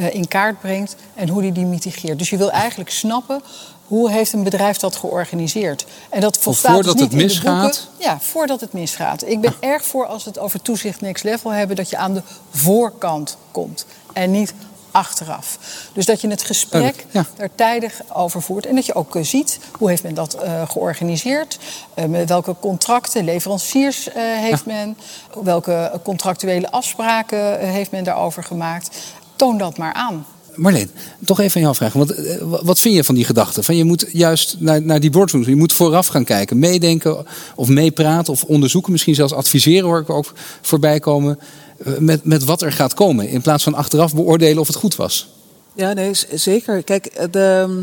uh, 0.00 0.14
in 0.14 0.28
kaart 0.28 0.60
brengt 0.60 0.96
en 1.14 1.28
hoe 1.28 1.42
die 1.42 1.52
die 1.52 1.64
mitigeert. 1.64 2.18
Dus 2.18 2.30
je 2.30 2.36
wil 2.36 2.50
eigenlijk 2.50 2.90
snappen 2.90 3.42
hoe 3.86 4.10
heeft 4.10 4.32
een 4.32 4.42
bedrijf 4.42 4.76
dat 4.76 4.96
georganiseerd? 4.96 5.86
En 6.10 6.20
dat 6.20 6.38
volstaat 6.38 6.72
voordat 6.72 6.92
dus 6.92 7.02
niet 7.02 7.12
het 7.12 7.22
misgaat? 7.22 7.88
Ja, 7.98 8.18
voordat 8.20 8.60
het 8.60 8.72
misgaat. 8.72 9.26
Ik 9.26 9.40
ben 9.40 9.54
ah. 9.60 9.68
erg 9.70 9.84
voor 9.84 10.06
als 10.06 10.24
we 10.24 10.30
het 10.30 10.38
over 10.38 10.62
toezicht 10.62 11.00
next 11.00 11.24
level 11.24 11.50
hebben... 11.52 11.76
dat 11.76 11.90
je 11.90 11.96
aan 11.96 12.14
de 12.14 12.22
voorkant 12.50 13.36
komt 13.50 13.86
en 14.12 14.30
niet 14.30 14.54
achteraf. 14.94 15.58
Dus 15.92 16.06
dat 16.06 16.20
je 16.20 16.28
het 16.28 16.42
gesprek 16.42 17.06
ja. 17.10 17.26
er 17.36 17.50
tijdig 17.54 18.00
over 18.12 18.42
voert. 18.42 18.66
En 18.66 18.74
dat 18.74 18.86
je 18.86 18.94
ook 18.94 19.16
uh, 19.16 19.24
ziet 19.24 19.58
hoe 19.78 19.88
heeft 19.88 20.02
men 20.02 20.14
dat 20.14 20.36
uh, 20.44 20.68
georganiseerd. 20.68 21.58
Uh, 21.98 22.04
met 22.04 22.28
welke 22.28 22.56
contracten, 22.60 23.24
leveranciers 23.24 24.08
heeft 24.14 24.66
men. 24.66 24.96
Welke 25.42 26.00
contractuele 26.02 26.70
afspraken 26.70 27.58
heeft 27.58 27.90
men 27.90 28.04
daarover 28.04 28.44
gemaakt. 28.44 28.96
Toon 29.36 29.58
dat 29.58 29.78
maar 29.78 29.92
aan. 29.92 30.26
Marleen, 30.54 30.90
toch 31.24 31.40
even 31.40 31.56
aan 31.56 31.62
jou 31.62 31.74
vragen. 31.74 31.98
Want, 31.98 32.14
wat 32.62 32.80
vind 32.80 32.94
je 32.94 33.04
van 33.04 33.14
die 33.14 33.24
gedachte? 33.24 33.62
Van 33.62 33.76
je 33.76 33.84
moet 33.84 34.06
juist 34.12 34.56
naar, 34.58 34.82
naar 34.82 35.00
die 35.00 35.10
boardrooms, 35.10 35.46
je 35.46 35.56
moet 35.56 35.72
vooraf 35.72 36.06
gaan 36.06 36.24
kijken, 36.24 36.58
meedenken 36.58 37.26
of 37.54 37.68
meepraten 37.68 38.32
of 38.32 38.44
onderzoeken, 38.44 38.92
misschien 38.92 39.14
zelfs 39.14 39.32
adviseren 39.32 39.88
hoor 39.88 40.00
ik 40.00 40.10
ook 40.10 40.32
voorbij 40.62 41.00
komen. 41.00 41.38
Eh, 41.78 41.98
met, 41.98 42.24
met 42.24 42.44
wat 42.44 42.62
er 42.62 42.72
gaat 42.72 42.94
komen. 42.94 43.28
In 43.28 43.40
plaats 43.40 43.64
van 43.64 43.74
achteraf 43.74 44.14
beoordelen 44.14 44.58
of 44.58 44.66
het 44.66 44.76
goed 44.76 44.96
was. 44.96 45.28
Ja, 45.74 45.92
nee, 45.92 46.10
zeker. 46.32 46.82
Kijk, 46.82 47.06
eh, 47.06 47.60
ehm, 47.62 47.82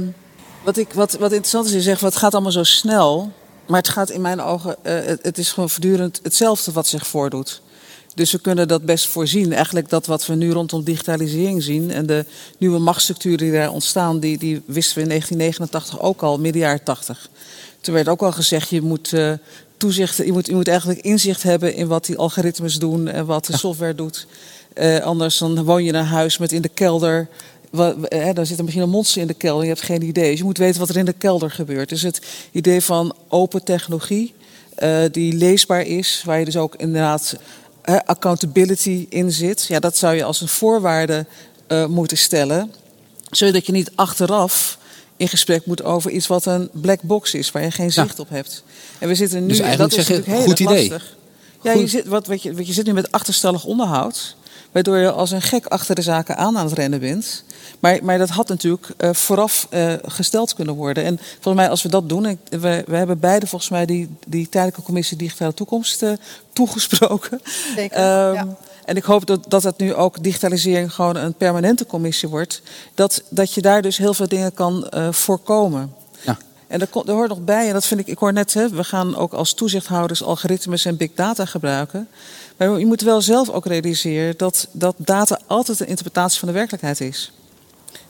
wat, 0.64 0.78
ik, 0.78 0.94
wat, 0.94 1.12
wat 1.12 1.32
interessant 1.32 1.66
is, 1.66 1.72
je 1.72 1.82
zegt, 1.82 2.02
het 2.02 2.16
gaat 2.16 2.34
allemaal 2.34 2.52
zo 2.52 2.64
snel. 2.64 3.32
Maar 3.68 3.80
het 3.80 3.90
gaat 3.90 4.10
in 4.10 4.22
mijn 4.22 4.42
ogen, 4.42 4.76
uh, 4.84 4.94
het, 5.22 5.38
is 5.38 5.52
gewoon 5.52 5.70
voortdurend 5.70 6.20
hetzelfde 6.24 6.72
wat 6.72 6.88
zich 6.88 7.08
voordoet. 7.08 7.62
Dus 8.16 8.32
we 8.32 8.40
kunnen 8.40 8.68
dat 8.68 8.86
best 8.86 9.08
voorzien. 9.08 9.54
Eigenlijk 9.54 9.90
dat 9.90 10.06
wat 10.06 10.26
we 10.26 10.36
nu 10.36 10.52
rondom 10.52 10.84
digitalisering 10.84 11.64
zien 11.64 11.92
en 11.92 12.06
de 12.06 12.26
nieuwe 12.58 12.80
machtsstructuren 12.80 13.38
die 13.38 13.52
daar 13.52 13.72
ontstaan, 13.72 14.20
die, 14.20 14.38
die 14.38 14.62
wisten 14.66 14.96
we 14.96 15.02
in 15.02 15.08
1989 15.08 16.00
ook 16.00 16.22
al, 16.22 16.40
midden 16.40 16.62
jaren 16.62 16.84
80. 16.84 17.30
Toen 17.82 17.94
werd 17.94 18.08
ook 18.08 18.22
al 18.22 18.32
gezegd, 18.32 18.70
je 18.70 18.82
moet 18.82 19.12
uh, 19.12 19.34
toezicht, 19.82 20.18
je 20.18 20.32
moet, 20.32 20.46
je 20.46 20.56
moet 20.56 20.68
eigenlijk 20.68 21.00
inzicht 21.00 21.44
hebben 21.44 21.74
in 21.74 21.88
wat 21.88 22.06
die 22.06 22.18
algoritmes 22.18 22.76
doen 22.76 23.08
en 23.08 23.26
wat 23.26 23.46
de 23.46 23.58
software 23.58 23.96
doet. 23.96 24.28
Uh, 24.74 25.00
anders 25.00 25.38
dan 25.38 25.64
woon 25.64 25.84
je 25.84 25.90
in 25.90 25.96
een 25.96 26.06
huis 26.06 26.38
met 26.38 26.52
in 26.52 26.62
de 26.62 26.70
kelder. 26.70 27.28
Wat, 27.70 27.96
hè, 28.02 28.34
dan 28.34 28.46
zit 28.46 28.58
er 28.58 28.64
misschien 28.64 28.84
een 28.84 28.90
monster 28.90 29.22
in 29.22 29.28
de 29.28 29.34
kelder. 29.34 29.64
Je 29.64 29.70
hebt 29.70 29.86
geen 29.86 30.04
idee. 30.04 30.30
Dus 30.30 30.40
je 30.40 30.44
moet 30.44 30.58
weten 30.58 30.80
wat 30.80 30.90
er 30.90 30.98
in 30.98 31.06
de 31.06 31.14
kelder 31.14 31.52
gebeurt. 31.52 31.90
Dus 31.90 32.02
het 32.02 32.22
idee 32.52 32.82
van 32.82 33.16
open 33.28 33.64
technologie, 33.64 34.34
uh, 34.80 35.00
die 35.12 35.34
leesbaar 35.34 35.82
is, 35.82 36.22
waar 36.26 36.40
je 36.40 36.46
dus 36.46 36.58
ook 36.58 36.76
inderdaad 36.76 37.36
uh, 37.86 37.98
accountability 38.06 39.06
in 39.10 39.32
zit. 39.32 39.66
Ja, 39.66 39.80
dat 39.80 39.98
zou 39.98 40.16
je 40.16 40.24
als 40.24 40.42
een 40.42 40.48
voorwaarde 40.48 41.26
moeten 41.88 42.18
stellen. 42.18 42.74
Zodat 43.30 43.66
je 43.66 43.72
niet 43.72 43.92
achteraf 43.96 44.78
in 45.22 45.28
gesprek 45.28 45.66
moet 45.66 45.84
over 45.84 46.12
iets 46.12 46.28
wat 46.28 46.46
een 46.46 46.70
black 46.74 47.02
box 47.02 47.34
is, 47.34 47.52
waar 47.52 47.64
je 47.64 47.72
geen 47.72 47.92
zicht 47.92 48.20
op 48.20 48.30
hebt. 48.30 48.64
En 49.00 49.08
we 49.08 49.16
zitten 49.16 49.42
nu, 49.42 49.48
dus 49.48 49.60
eigenlijk 49.60 49.92
dat 49.92 50.00
is 50.00 50.08
je, 50.08 50.22
heel 50.26 50.42
goed 50.42 50.60
idee. 50.60 50.90
Lastig. 50.90 51.16
Ja, 51.62 51.72
je 51.72 51.88
zit, 51.88 52.06
wat, 52.08 52.28
wat, 52.28 52.44
je, 52.44 52.54
wat 52.54 52.68
je 52.68 52.74
zit 52.74 52.86
nu 52.86 52.94
met 52.94 53.12
achterstallig 53.12 53.64
onderhoud. 53.64 54.36
Waardoor 54.72 54.98
je 54.98 55.12
als 55.12 55.32
een 55.32 55.42
gek 55.42 55.66
achter 55.66 55.96
de 55.96 56.02
zaken 56.02 56.38
aan 56.38 56.58
aan 56.58 56.66
het 56.66 56.74
rennen 56.74 57.00
bent. 57.00 57.44
Maar, 57.80 58.00
maar 58.04 58.18
dat 58.18 58.30
had 58.30 58.48
natuurlijk 58.48 58.88
uh, 58.98 59.14
vooraf 59.14 59.68
uh, 59.74 59.94
gesteld 60.06 60.54
kunnen 60.54 60.76
worden. 60.76 61.04
En 61.04 61.20
volgens 61.34 61.56
mij, 61.56 61.70
als 61.70 61.82
we 61.82 61.90
dat 61.90 62.10
doen. 62.10 62.40
we, 62.50 62.84
we 62.88 62.96
hebben 62.96 63.20
beide 63.20 63.48
volgens 63.48 63.72
mij 63.72 63.86
die, 63.86 64.10
die 64.28 64.50
tijdelijke 64.50 64.82
commissie 64.82 65.18
Digitale 65.18 65.54
Toekomst 65.54 66.02
uh, 66.02 66.12
toegesproken. 66.54 67.42
Zeker. 67.76 68.28
Um, 68.28 68.34
ja. 68.34 68.58
En 68.92 68.98
ik 68.98 69.04
hoop 69.04 69.26
dat, 69.26 69.46
dat 69.48 69.64
het 69.64 69.78
nu 69.78 69.94
ook 69.94 70.24
digitalisering 70.24 70.94
gewoon 70.94 71.16
een 71.16 71.34
permanente 71.34 71.86
commissie 71.86 72.30
wordt. 72.30 72.62
Dat, 72.94 73.24
dat 73.30 73.54
je 73.54 73.62
daar 73.62 73.82
dus 73.82 73.98
heel 73.98 74.14
veel 74.14 74.28
dingen 74.28 74.54
kan 74.54 74.88
uh, 74.94 75.12
voorkomen. 75.12 75.94
Ja. 76.22 76.38
En 76.68 76.82
er, 76.82 76.88
er 77.06 77.14
hoort 77.14 77.30
nog 77.30 77.44
bij, 77.44 77.68
en 77.68 77.74
dat 77.74 77.86
vind 77.86 78.00
ik, 78.00 78.08
ik 78.08 78.18
hoor 78.18 78.34
net, 78.34 78.54
hè, 78.54 78.70
we 78.70 78.84
gaan 78.84 79.16
ook 79.16 79.34
als 79.34 79.54
toezichthouders 79.54 80.24
algoritmes 80.24 80.86
en 80.86 80.98
big 80.98 81.10
data 81.16 81.46
gebruiken. 81.46 82.08
Maar 82.58 82.80
je 82.80 82.86
moet 82.86 83.02
wel 83.02 83.22
zelf 83.22 83.50
ook 83.50 83.66
realiseren 83.66 84.34
dat, 84.38 84.68
dat 84.72 84.96
data 84.98 85.40
altijd 85.48 85.80
een 85.80 85.88
interpretatie 85.88 86.40
van 86.40 86.48
de 86.48 86.54
werkelijkheid 86.54 87.02
is. 87.02 87.32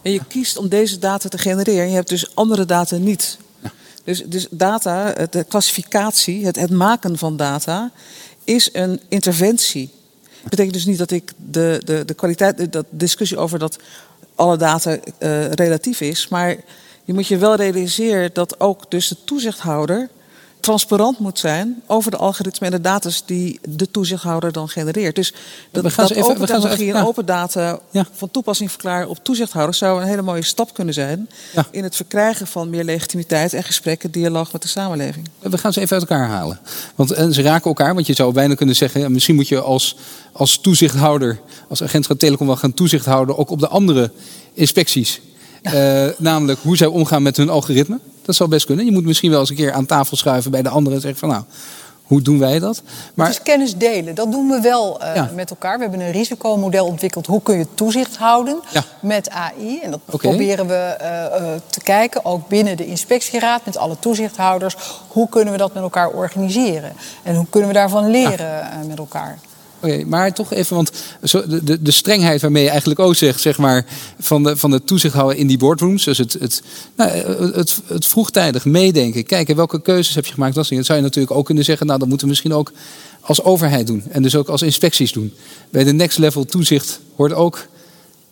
En 0.01 0.11
je 0.11 0.21
kiest 0.27 0.57
om 0.57 0.69
deze 0.69 1.00
data 1.00 1.29
te 1.29 1.38
genereren. 1.38 1.89
Je 1.89 1.95
hebt 1.95 2.09
dus 2.09 2.35
andere 2.35 2.65
data 2.65 2.95
niet. 2.95 3.38
Ja. 3.59 3.71
Dus, 4.03 4.23
dus 4.25 4.47
data, 4.50 5.13
de 5.29 5.43
klassificatie, 5.43 6.45
het, 6.45 6.55
het 6.55 6.71
maken 6.71 7.17
van 7.17 7.38
data, 7.38 7.91
is 8.43 8.69
een 8.73 9.01
interventie 9.07 10.00
dat 10.41 10.50
betekent 10.50 10.74
dus 10.74 10.86
niet 10.86 10.98
dat 10.98 11.12
ik 11.12 11.31
de, 11.38 11.81
de, 11.86 12.05
de 12.05 12.13
kwaliteit, 12.13 12.71
de 12.71 12.86
discussie 12.89 13.38
over 13.38 13.60
dat 13.60 13.79
alle 14.36 14.57
data 14.57 14.98
uh, 15.19 15.51
relatief 15.51 16.01
is. 16.01 16.27
Maar 16.27 16.55
je 17.03 17.13
moet 17.13 17.27
je 17.27 17.38
wel 17.38 17.55
realiseren 17.55 18.29
dat 18.33 18.60
ook 18.60 18.91
dus 18.91 19.07
de 19.07 19.17
toezichthouder 19.24 20.10
transparant 20.62 21.20
moet 21.20 21.39
zijn 21.39 21.82
over 21.86 22.12
de 22.12 22.18
algoritme 22.18 22.65
en 22.65 22.72
de 22.72 22.82
data 22.82 23.10
die 23.25 23.60
de 23.63 23.91
toezichthouder 23.91 24.51
dan 24.51 24.70
genereert. 24.70 25.15
Dus 25.15 25.34
dat, 25.72 25.84
we 25.84 25.89
gaan 25.89 26.08
dat 26.08 26.18
even, 26.18 26.30
open 26.30 26.48
technologie 26.48 26.94
en 26.94 27.06
open 27.06 27.25
data 27.25 27.80
ja. 27.91 28.06
van 28.12 28.32
toepassing 28.32 28.70
verklaren 28.70 29.10
op 29.10 29.24
toezichthouders 29.24 29.77
zou 29.77 30.01
een 30.01 30.08
hele 30.08 30.22
mooie 30.22 30.44
stap 30.44 30.74
kunnen 30.74 30.94
zijn 30.94 31.30
ja. 31.53 31.65
in 31.72 31.84
het 31.84 31.96
verkrijgen 31.96 32.48
van 32.48 32.70
meer 32.70 32.84
legitimiteit 32.84 33.53
en 33.53 33.63
gesprekken, 33.63 34.12
dialoog 34.12 34.51
met 34.51 34.62
de 34.62 34.68
samenleving. 34.68 35.30
We 35.39 35.58
gaan 35.58 35.74
ze 35.74 35.82
even 35.82 36.00
uit 36.00 36.10
elkaar 36.10 36.27
halen. 36.27 36.60
Want 36.96 37.12
en 37.12 37.34
ze 37.34 37.41
raken 37.41 37.65
elkaar, 37.65 37.94
want 37.94 38.08
je 38.08 38.13
zou 38.13 38.34
bijna 38.34 38.56
kunnen 38.56 38.75
zeggen, 38.75 39.12
misschien 39.12 39.36
moet 39.36 39.48
je 39.48 39.62
als, 39.62 39.98
als 40.32 40.58
toezichthouder, 40.58 41.39
als 41.68 41.84
agentschap 41.84 42.20
telecom 42.20 42.48
wel 42.48 42.56
gaan 42.56 42.74
toezicht 42.74 43.06
houden, 43.06 43.38
ook 43.38 43.50
op 43.50 43.60
de 43.60 43.68
andere 43.68 44.12
inspecties. 44.53 45.22
Uh, 45.62 46.08
namelijk 46.18 46.60
hoe 46.62 46.77
zij 46.77 46.88
omgaan 46.88 47.22
met 47.24 47.38
hun 47.38 47.50
algoritme. 47.50 48.00
Dat 48.21 48.35
zou 48.35 48.49
best 48.49 48.65
kunnen. 48.65 48.85
Je 48.85 48.91
moet 48.91 49.05
misschien 49.05 49.31
wel 49.31 49.39
eens 49.39 49.49
een 49.49 49.55
keer 49.55 49.71
aan 49.71 49.85
tafel 49.85 50.17
schuiven 50.17 50.51
bij 50.51 50.61
de 50.61 50.69
anderen 50.69 50.93
en 50.93 51.01
zeggen 51.01 51.19
van 51.19 51.29
nou, 51.29 51.43
hoe 52.11 52.21
doen 52.21 52.39
wij 52.39 52.59
dat? 52.59 52.81
Maar... 53.13 53.29
Is 53.29 53.41
kennis 53.41 53.75
delen. 53.75 54.15
Dat 54.15 54.31
doen 54.31 54.49
we 54.49 54.61
wel 54.61 55.01
uh, 55.03 55.31
met 55.35 55.49
elkaar. 55.49 55.75
We 55.77 55.81
hebben 55.81 56.01
een 56.01 56.11
risicomodel 56.11 56.85
ontwikkeld. 56.85 57.27
Hoe 57.27 57.41
kun 57.41 57.57
je 57.57 57.67
toezicht 57.73 58.17
houden 58.17 58.61
ja. 58.71 58.83
met 58.99 59.29
AI? 59.29 59.79
En 59.79 59.91
dat 59.91 59.99
okay. 60.05 60.29
proberen 60.31 60.67
we 60.67 60.97
uh, 61.01 61.51
te 61.69 61.81
kijken, 61.81 62.25
ook 62.25 62.47
binnen 62.47 62.77
de 62.77 62.85
inspectieraad 62.85 63.65
met 63.65 63.77
alle 63.77 63.95
toezichthouders. 63.99 64.75
Hoe 65.07 65.29
kunnen 65.29 65.51
we 65.53 65.59
dat 65.59 65.73
met 65.73 65.83
elkaar 65.83 66.09
organiseren? 66.09 66.93
En 67.23 67.35
hoe 67.35 67.45
kunnen 67.49 67.69
we 67.69 67.75
daarvan 67.75 68.09
leren 68.09 68.47
ja. 68.47 68.81
met 68.87 68.97
elkaar? 68.97 69.39
Oké, 69.81 70.03
maar 70.05 70.33
toch 70.33 70.53
even, 70.53 70.75
want 70.75 70.91
de, 71.31 71.63
de, 71.63 71.81
de, 71.81 71.91
strengheid 71.91 72.41
waarmee 72.41 72.63
je 72.63 72.69
eigenlijk 72.69 73.00
ook 73.00 73.15
zegt, 73.15 73.41
zeg 73.41 73.57
maar, 73.57 73.85
van 74.19 74.43
de, 74.43 74.57
van 74.57 74.71
de 74.71 74.83
toezichthouder 74.83 75.38
in 75.38 75.47
die 75.47 75.57
boardrooms. 75.57 76.03
Dus 76.03 76.17
het, 76.17 76.33
het, 76.33 76.61
nou, 76.95 77.09
het, 77.55 77.81
het 77.88 78.07
vroegtijdig 78.07 78.65
meedenken. 78.65 79.25
Kijken 79.25 79.55
welke 79.55 79.81
keuzes 79.81 80.15
heb 80.15 80.25
je 80.25 80.33
gemaakt. 80.33 80.55
Dat 80.55 80.65
zou 80.65 80.79
je 80.79 81.01
natuurlijk 81.01 81.35
ook 81.35 81.45
kunnen 81.45 81.63
zeggen, 81.63 81.85
nou, 81.88 82.00
dat 82.00 82.07
moeten 82.07 82.25
we 82.25 82.31
misschien 82.31 82.53
ook 82.53 82.71
als 83.21 83.43
overheid 83.43 83.88
doen. 83.88 84.03
En 84.09 84.21
dus 84.21 84.35
ook 84.35 84.50
als 84.50 84.61
inspecties 84.61 85.11
doen. 85.11 85.33
Bij 85.69 85.83
de 85.83 85.93
next 85.93 86.17
level 86.17 86.45
toezicht 86.45 87.00
hoort 87.15 87.33
ook 87.33 87.67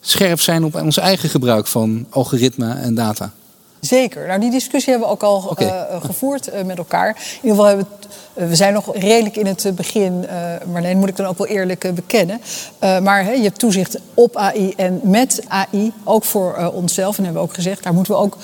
scherp 0.01 0.41
zijn 0.41 0.63
op 0.63 0.75
ons 0.75 0.97
eigen 0.97 1.29
gebruik 1.29 1.67
van 1.67 2.05
algoritme 2.09 2.73
en 2.73 2.95
data. 2.95 3.33
Zeker. 3.79 4.27
Nou, 4.27 4.39
die 4.39 4.51
discussie 4.51 4.91
hebben 4.91 5.09
we 5.09 5.15
ook 5.15 5.23
al 5.23 5.47
okay. 5.49 5.67
uh, 5.67 6.03
gevoerd 6.03 6.53
uh, 6.53 6.61
met 6.61 6.77
elkaar. 6.77 7.09
In 7.09 7.35
ieder 7.35 7.49
geval 7.49 7.65
hebben 7.65 7.85
we, 8.33 8.41
uh, 8.41 8.47
we 8.47 8.55
zijn 8.55 8.73
nog 8.73 8.95
redelijk 8.95 9.35
in 9.35 9.45
het 9.45 9.71
begin, 9.75 10.25
Marleen, 10.71 10.97
moet 10.97 11.09
ik 11.09 11.15
dan 11.15 11.25
ook 11.25 11.37
wel 11.37 11.47
eerlijk 11.47 11.95
bekennen. 11.95 12.41
maar 12.79 13.35
je 13.35 13.43
hebt 13.43 13.59
toezicht 13.59 13.99
op 14.13 14.35
AI 14.35 14.73
en 14.75 14.99
met 15.03 15.43
AI, 15.47 15.93
ook 16.03 16.23
voor 16.23 16.71
onszelf. 16.73 17.17
En 17.17 17.23
hebben 17.23 17.41
we 17.41 17.47
ook 17.47 17.53
gezegd, 17.53 17.83
daar 17.83 17.93
moeten 17.93 18.13
we 18.13 18.19
ook 18.19 18.37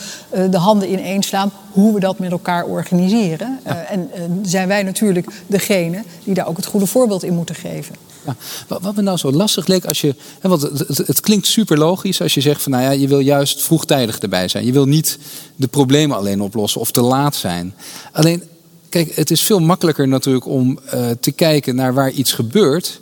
de 0.52 0.58
handen 0.58 0.88
in 0.88 1.00
één 1.00 1.24
slaan 1.24 1.52
hoe 1.72 1.94
we 1.94 2.00
dat 2.00 2.20
met 2.20 2.32
elkaar 2.32 2.66
organiseren. 2.66 3.60
Ja. 3.66 3.86
en 3.86 4.12
zijn 4.42 4.68
wij 4.68 4.84
natuurlijk 4.84 5.28
degene 5.48 6.04
die 6.24 6.34
daar 6.34 6.48
ook 6.48 6.58
het 6.58 6.66
goede 6.66 6.88
voorbeeld 6.88 7.24
in 7.24 7.34
moeten 7.34 7.56
geven. 7.56 7.96
Ja. 8.26 8.36
Wat 8.68 8.96
me 8.96 9.02
nou 9.02 9.18
zo 9.18 9.32
lastig 9.32 9.68
leek 9.68 9.86
als 9.86 10.02
je. 10.02 10.16
Want 10.42 10.62
het, 11.08 11.20
klinkt 11.20 11.48
super 11.48 11.78
logisch 11.78 12.22
als 12.22 12.34
je 12.34 12.42
zegt 12.42 12.62
van 12.62 12.72
nou 12.72 12.84
ja, 12.84 12.90
je 12.90 13.08
wil 13.08 13.20
juist 13.20 13.64
vroegtijdig 13.64 14.20
erbij 14.20 14.48
zijn. 14.48 14.66
Je 14.66 14.72
wil 14.72 14.86
niet 14.86 15.18
de 15.56 15.68
problemen 15.68 16.18
alleen 16.18 16.42
oplossen 16.42 16.82
of 16.82 16.92
te 16.92 17.02
laat 17.02 17.36
zijn. 17.36 17.76
Alleen, 18.12 18.44
kijk, 18.90 19.16
het 19.16 19.32
is 19.32 19.42
veel 19.42 19.60
makkelijker 19.60 20.08
natuurlijk 20.08 20.46
om 20.46 20.80
uh, 20.94 21.10
te 21.20 21.32
kijken 21.32 21.76
naar 21.76 21.94
waar 21.94 22.12
iets 22.12 22.34
gebeurt. 22.34 23.02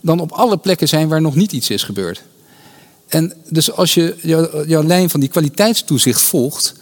dan 0.00 0.20
op 0.20 0.32
alle 0.32 0.56
plekken 0.56 0.88
zijn 0.88 1.08
waar 1.08 1.20
nog 1.20 1.34
niet 1.34 1.52
iets 1.52 1.70
is 1.70 1.82
gebeurd. 1.82 2.22
En 3.08 3.32
dus 3.48 3.72
als 3.72 3.94
je 3.94 4.16
jouw 4.66 4.82
lijn 4.82 5.10
van 5.10 5.20
die 5.20 5.28
kwaliteitstoezicht 5.28 6.22
volgt, 6.22 6.74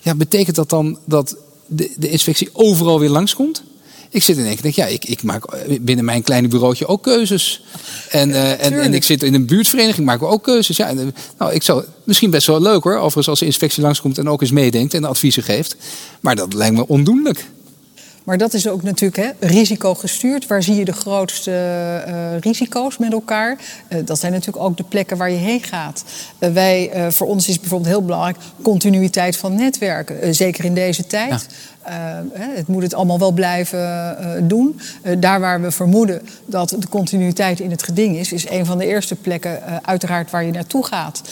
ja, 0.00 0.14
betekent 0.14 0.56
dat 0.56 0.70
dan 0.70 0.98
dat 1.04 1.36
de, 1.66 1.92
de 1.96 2.08
inspectie 2.10 2.48
overal 2.52 3.00
weer 3.00 3.10
langskomt? 3.10 3.62
Ik 4.14 4.22
zit 4.22 4.36
in 4.36 4.44
één 4.44 4.52
keer, 4.52 4.62
denk, 4.62 4.74
ja, 4.74 4.86
ik, 4.86 5.04
ik 5.04 5.22
maak 5.22 5.44
binnen 5.80 6.04
mijn 6.04 6.22
kleine 6.22 6.48
bureautje 6.48 6.86
ook 6.86 7.02
keuzes. 7.02 7.64
En, 8.10 8.28
uh, 8.28 8.64
en, 8.64 8.80
en, 8.80 8.94
ik 8.94 9.04
zit 9.04 9.22
in 9.22 9.34
een 9.34 9.46
buurtvereniging, 9.46 10.06
maken 10.06 10.26
we 10.26 10.32
ook 10.32 10.42
keuzes. 10.42 10.76
Ja, 10.76 10.92
nou, 11.38 11.52
ik 11.52 11.62
zou 11.62 11.84
misschien 12.04 12.30
best 12.30 12.46
wel 12.46 12.60
leuk 12.62 12.82
hoor, 12.82 12.96
overigens 12.96 13.28
als 13.28 13.38
de 13.38 13.46
inspectie 13.46 13.82
langskomt 13.82 14.18
en 14.18 14.28
ook 14.28 14.40
eens 14.40 14.50
meedenkt 14.50 14.94
en 14.94 15.04
adviezen 15.04 15.42
geeft. 15.42 15.76
Maar 16.20 16.36
dat 16.36 16.52
lijkt 16.52 16.74
me 16.74 16.88
ondoenlijk. 16.88 17.44
Maar 18.24 18.38
dat 18.38 18.54
is 18.54 18.68
ook 18.68 18.82
natuurlijk 18.82 19.16
hè, 19.16 19.46
risicogestuurd. 19.48 20.46
Waar 20.46 20.62
zie 20.62 20.74
je 20.74 20.84
de 20.84 20.92
grootste 20.92 21.50
uh, 22.08 22.38
risico's 22.40 22.98
met 22.98 23.12
elkaar? 23.12 23.58
Uh, 23.88 23.98
dat 24.04 24.18
zijn 24.18 24.32
natuurlijk 24.32 24.64
ook 24.64 24.76
de 24.76 24.82
plekken 24.82 25.16
waar 25.16 25.30
je 25.30 25.36
heen 25.36 25.62
gaat. 25.62 26.04
Uh, 26.38 26.52
wij, 26.52 26.90
voor 27.12 27.26
ons 27.26 27.48
is 27.48 27.60
bijvoorbeeld 27.60 27.90
heel 27.90 28.04
belangrijk 28.04 28.36
continuïteit 28.62 29.36
van 29.36 29.54
netwerken. 29.54 30.34
zeker 30.34 30.64
in 30.64 30.74
deze 30.74 31.06
tijd. 31.06 31.30
Ja. 31.30 31.40
Het 32.32 32.68
moet 32.68 32.82
het 32.82 32.94
allemaal 32.94 33.18
wel 33.18 33.32
blijven 33.32 34.48
doen. 34.48 34.80
daar 35.18 35.40
waar 35.40 35.60
we 35.62 35.70
vermoeden 35.70 36.22
dat 36.46 36.68
de 36.78 36.88
continuïteit 36.88 37.60
in 37.60 37.70
het 37.70 37.82
geding 37.82 38.16
is, 38.16 38.32
is 38.32 38.50
een 38.50 38.66
van 38.66 38.78
de 38.78 38.86
eerste 38.86 39.14
plekken 39.14 39.84
uiteraard 39.84 40.30
waar 40.30 40.44
je 40.44 40.52
naartoe 40.52 40.86
gaat 40.86 41.22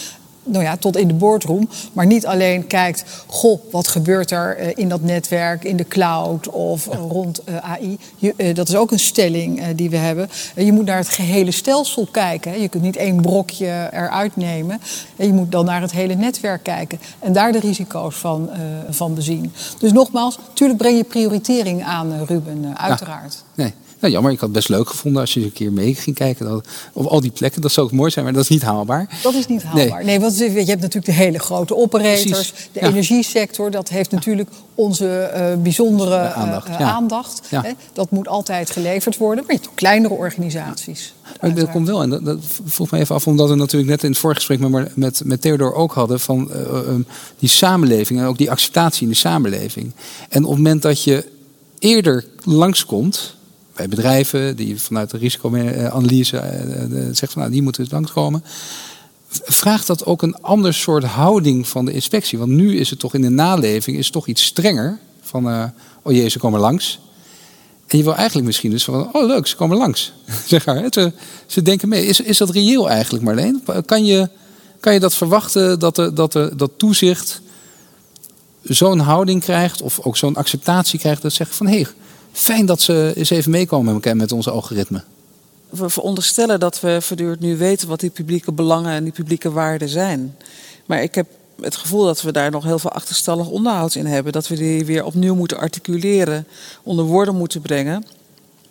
nou 0.43 0.63
ja, 0.63 0.77
tot 0.77 0.97
in 0.97 1.07
de 1.07 1.13
boardroom. 1.13 1.69
Maar 1.93 2.05
niet 2.05 2.25
alleen 2.25 2.67
kijkt, 2.67 3.03
goh, 3.27 3.59
wat 3.71 3.87
gebeurt 3.87 4.31
er 4.31 4.57
eh, 4.57 4.71
in 4.75 4.89
dat 4.89 5.01
netwerk, 5.01 5.63
in 5.63 5.77
de 5.77 5.87
cloud 5.87 6.49
of 6.49 6.85
rond 6.85 7.43
eh, 7.43 7.71
AI. 7.71 7.97
Eh, 8.37 8.55
dat 8.55 8.69
is 8.69 8.75
ook 8.75 8.91
een 8.91 8.99
stelling 8.99 9.67
die 9.75 9.89
we 9.89 9.97
hebben. 9.97 10.29
je 10.55 10.71
moet 10.71 10.85
naar 10.85 10.97
het 10.97 11.09
gehele 11.09 11.51
stelsel 11.51 12.07
kijken. 12.11 12.61
Je 12.61 12.67
kunt 12.67 12.83
niet 12.83 12.95
één 12.95 13.21
brokje 13.21 13.89
eruit 13.91 14.35
nemen. 14.35 14.81
je 15.15 15.33
moet 15.33 15.51
dan 15.51 15.65
naar 15.65 15.81
het 15.81 15.91
hele 15.91 16.15
netwerk 16.15 16.63
kijken. 16.63 16.99
En 17.19 17.33
daar 17.33 17.51
de 17.51 17.59
risico's 17.59 18.15
van, 18.15 18.49
van 18.89 19.13
bezien. 19.13 19.53
Dus 19.79 19.91
nogmaals, 19.91 20.37
natuurlijk 20.47 20.79
breng 20.79 20.97
je 20.97 21.03
prioritering 21.03 21.83
aan, 21.83 22.25
Ruben, 22.25 22.77
uiteraard. 22.77 23.43
nee. 23.55 23.73
Nou, 24.03 24.15
jammer, 24.15 24.31
ik 24.31 24.39
had 24.39 24.49
het 24.49 24.57
best 24.57 24.69
leuk 24.69 24.89
gevonden 24.89 25.21
als 25.21 25.33
je 25.33 25.43
een 25.43 25.51
keer 25.51 25.71
mee 25.71 25.95
ging 25.95 26.15
kijken. 26.15 26.45
Dat, 26.45 26.67
op 26.93 27.05
al 27.05 27.21
die 27.21 27.31
plekken, 27.31 27.61
dat 27.61 27.71
zou 27.71 27.85
ook 27.87 27.93
mooi 27.93 28.11
zijn, 28.11 28.25
maar 28.25 28.33
dat 28.33 28.43
is 28.43 28.49
niet 28.49 28.61
haalbaar. 28.61 29.19
Dat 29.21 29.33
is 29.33 29.47
niet 29.47 29.63
haalbaar. 29.63 29.97
Nee, 29.97 30.05
nee 30.05 30.19
want 30.19 30.37
je 30.37 30.43
hebt 30.49 30.81
natuurlijk 30.81 31.05
de 31.05 31.11
hele 31.11 31.39
grote 31.39 31.75
operators. 31.75 32.53
De 32.71 32.81
energiesector, 32.81 33.71
dat 33.71 33.89
heeft 33.89 34.11
natuurlijk 34.11 34.49
onze 34.75 35.31
uh, 35.35 35.61
bijzondere 35.61 36.15
uh, 36.15 36.37
aandacht. 36.37 36.69
Uh, 36.69 36.81
aandacht 36.81 37.41
hè? 37.49 37.71
Dat 37.93 38.11
moet 38.11 38.27
altijd 38.27 38.69
geleverd 38.69 39.17
worden. 39.17 39.43
Maar 39.43 39.53
je 39.53 39.59
hebt 39.59 39.69
ook 39.71 39.77
kleinere 39.77 40.13
organisaties. 40.13 41.13
Maar 41.41 41.55
dat 41.55 41.71
komt 41.71 41.87
wel, 41.87 42.01
en 42.01 42.09
dat, 42.09 42.25
dat 42.25 42.39
vroeg 42.65 42.91
me 42.91 42.99
even 42.99 43.15
af, 43.15 43.27
omdat 43.27 43.49
we 43.49 43.55
natuurlijk 43.55 43.91
net 43.91 44.03
in 44.03 44.09
het 44.09 44.19
vorige 44.19 44.39
gesprek 44.39 44.69
met, 44.69 44.95
met, 44.95 45.21
met 45.25 45.41
Theodor 45.41 45.73
ook 45.73 45.93
hadden 45.93 46.19
van 46.19 46.51
um, 46.51 47.05
die 47.39 47.49
samenleving 47.49 48.19
en 48.19 48.25
ook 48.25 48.37
die 48.37 48.51
acceptatie 48.51 49.03
in 49.03 49.09
de 49.09 49.15
samenleving. 49.15 49.91
En 50.29 50.43
op 50.43 50.49
het 50.49 50.57
moment 50.57 50.81
dat 50.81 51.03
je 51.03 51.25
eerder 51.79 52.25
langskomt 52.43 53.35
bij 53.73 53.87
bedrijven 53.87 54.55
die 54.55 54.81
vanuit 54.81 55.09
de 55.09 55.17
risicoanalyse 55.17 56.37
eh, 56.37 56.83
eh, 56.83 56.89
zeggen 56.91 57.27
van 57.27 57.41
nou 57.41 57.51
die 57.51 57.61
moeten 57.61 57.87
langskomen. 57.89 58.43
Vraagt 59.29 59.87
dat 59.87 60.05
ook 60.05 60.21
een 60.21 60.41
ander 60.41 60.73
soort 60.73 61.03
houding 61.03 61.67
van 61.67 61.85
de 61.85 61.93
inspectie? 61.93 62.37
Want 62.37 62.51
nu 62.51 62.77
is 62.77 62.89
het 62.89 62.99
toch 62.99 63.13
in 63.13 63.21
de 63.21 63.29
naleving 63.29 63.97
is 63.97 64.09
toch 64.09 64.27
iets 64.27 64.43
strenger. 64.43 64.99
Van 65.21 65.47
uh, 65.47 65.63
oh 66.01 66.13
jee, 66.13 66.29
ze 66.29 66.39
komen 66.39 66.59
langs. 66.59 66.99
En 67.87 67.97
je 67.97 68.03
wil 68.03 68.15
eigenlijk 68.15 68.45
misschien 68.45 68.71
dus 68.71 68.83
van 68.83 69.09
oh 69.13 69.25
leuk, 69.27 69.47
ze 69.47 69.55
komen 69.55 69.77
langs. 69.77 70.13
zeg 70.45 70.63
ze, 71.47 71.61
denken 71.61 71.89
mee. 71.89 72.05
Is, 72.05 72.19
is 72.19 72.37
dat 72.37 72.49
reëel 72.49 72.89
eigenlijk 72.89 73.23
Marleen? 73.23 73.63
Kan 73.85 74.05
je, 74.05 74.29
kan 74.79 74.93
je 74.93 74.99
dat 74.99 75.15
verwachten 75.15 75.79
dat, 75.79 75.95
de, 75.95 76.13
dat, 76.13 76.31
de, 76.31 76.53
dat 76.55 76.71
toezicht 76.77 77.41
zo'n 78.61 78.99
houding 78.99 79.41
krijgt 79.41 79.81
of 79.81 79.99
ook 79.99 80.17
zo'n 80.17 80.35
acceptatie 80.35 80.99
krijgt 80.99 81.21
dat 81.21 81.33
zeggen 81.33 81.55
van 81.55 81.67
hé, 81.67 81.83
Fijn 82.33 82.65
dat 82.65 82.81
ze 82.81 83.11
eens 83.15 83.29
even 83.29 83.51
meekomen 83.51 84.01
met, 84.17 84.31
onze 84.31 84.51
algoritme. 84.51 85.03
We 85.69 85.89
veronderstellen 85.89 86.59
dat 86.59 86.79
we 86.79 86.97
voortdurend 87.01 87.39
nu 87.39 87.57
weten 87.57 87.87
wat 87.87 87.99
die 87.99 88.09
publieke 88.09 88.51
belangen 88.51 88.91
en 88.91 89.03
die 89.03 89.13
publieke 89.13 89.51
waarden 89.51 89.89
zijn. 89.89 90.35
Maar 90.85 91.03
ik 91.03 91.15
heb 91.15 91.27
het 91.61 91.75
gevoel 91.75 92.05
dat 92.05 92.21
we 92.21 92.31
daar 92.31 92.51
nog 92.51 92.63
heel 92.63 92.79
veel 92.79 92.91
achterstallig 92.91 93.47
onderhoud 93.47 93.95
in 93.95 94.05
hebben. 94.05 94.31
Dat 94.31 94.47
we 94.47 94.55
die 94.55 94.85
weer 94.85 95.05
opnieuw 95.05 95.35
moeten 95.35 95.57
articuleren, 95.57 96.47
onder 96.83 97.05
woorden 97.05 97.35
moeten 97.35 97.61
brengen. 97.61 98.05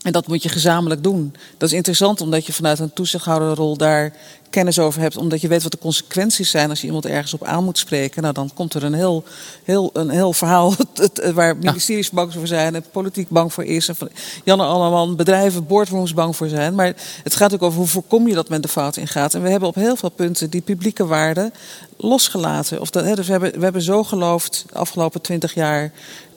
En 0.03 0.13
dat 0.13 0.27
moet 0.27 0.43
je 0.43 0.49
gezamenlijk 0.49 1.03
doen. 1.03 1.35
Dat 1.57 1.69
is 1.69 1.75
interessant 1.75 2.21
omdat 2.21 2.47
je 2.47 2.53
vanuit 2.53 2.79
een 2.79 2.93
toezichthouderrol 2.93 3.77
daar 3.77 4.13
kennis 4.51 4.79
over 4.79 5.01
hebt, 5.01 5.17
omdat 5.17 5.41
je 5.41 5.49
weet 5.49 5.63
wat 5.63 5.73
de 5.73 5.79
consequenties 5.79 6.51
zijn 6.51 6.71
als 6.71 6.81
je 6.81 6.87
iemand 6.87 7.07
ergens 7.07 7.35
op 7.35 7.45
aan 7.45 7.65
moet 7.65 7.79
spreken. 7.79 8.23
Nou, 8.23 8.35
dan 8.35 8.51
komt 8.55 8.75
er 8.75 8.85
een 8.85 8.95
heel, 8.95 9.25
heel, 9.65 9.91
een 9.93 10.11
heel 10.11 10.33
verhaal 10.33 10.75
waar 11.35 11.57
ministeries 11.57 12.11
bang 12.11 12.33
voor 12.33 12.47
zijn 12.47 12.75
en 12.75 12.85
politiek 12.93 13.29
bang 13.29 13.53
voor 13.53 13.65
is. 13.65 13.89
En 13.89 13.97
Janne 14.45 14.65
allemaal 14.65 15.15
bedrijven, 15.15 15.67
boardrooms 15.67 16.15
bang 16.15 16.37
voor 16.37 16.49
zijn. 16.49 16.75
Maar 16.75 16.95
het 17.23 17.37
gaat 17.37 17.55
ook 17.55 17.63
over 17.63 17.79
hoe 17.79 17.89
voorkom 17.89 18.29
je 18.29 18.35
dat 18.35 18.49
men 18.49 18.63
de 18.63 18.69
fout 18.69 18.97
ingaat. 18.97 19.35
En 19.35 19.43
we 19.43 19.49
hebben 19.49 19.69
op 19.69 19.75
heel 19.75 19.97
veel 19.97 20.11
punten 20.11 20.51
die 20.51 20.61
publieke 20.61 21.07
waarden 21.07 21.53
losgelaten. 21.97 22.81
Of 22.81 22.91
dat, 22.91 23.05
hè, 23.05 23.15
dus 23.15 23.27
we 23.27 23.33
hebben, 23.33 23.53
we 23.53 23.65
hebben 23.65 23.83
zo 23.83 24.05
geloofd 24.05 24.65
de 24.69 24.79
afgelopen 24.79 25.21
twintig 25.21 25.55
jaar 25.55 25.93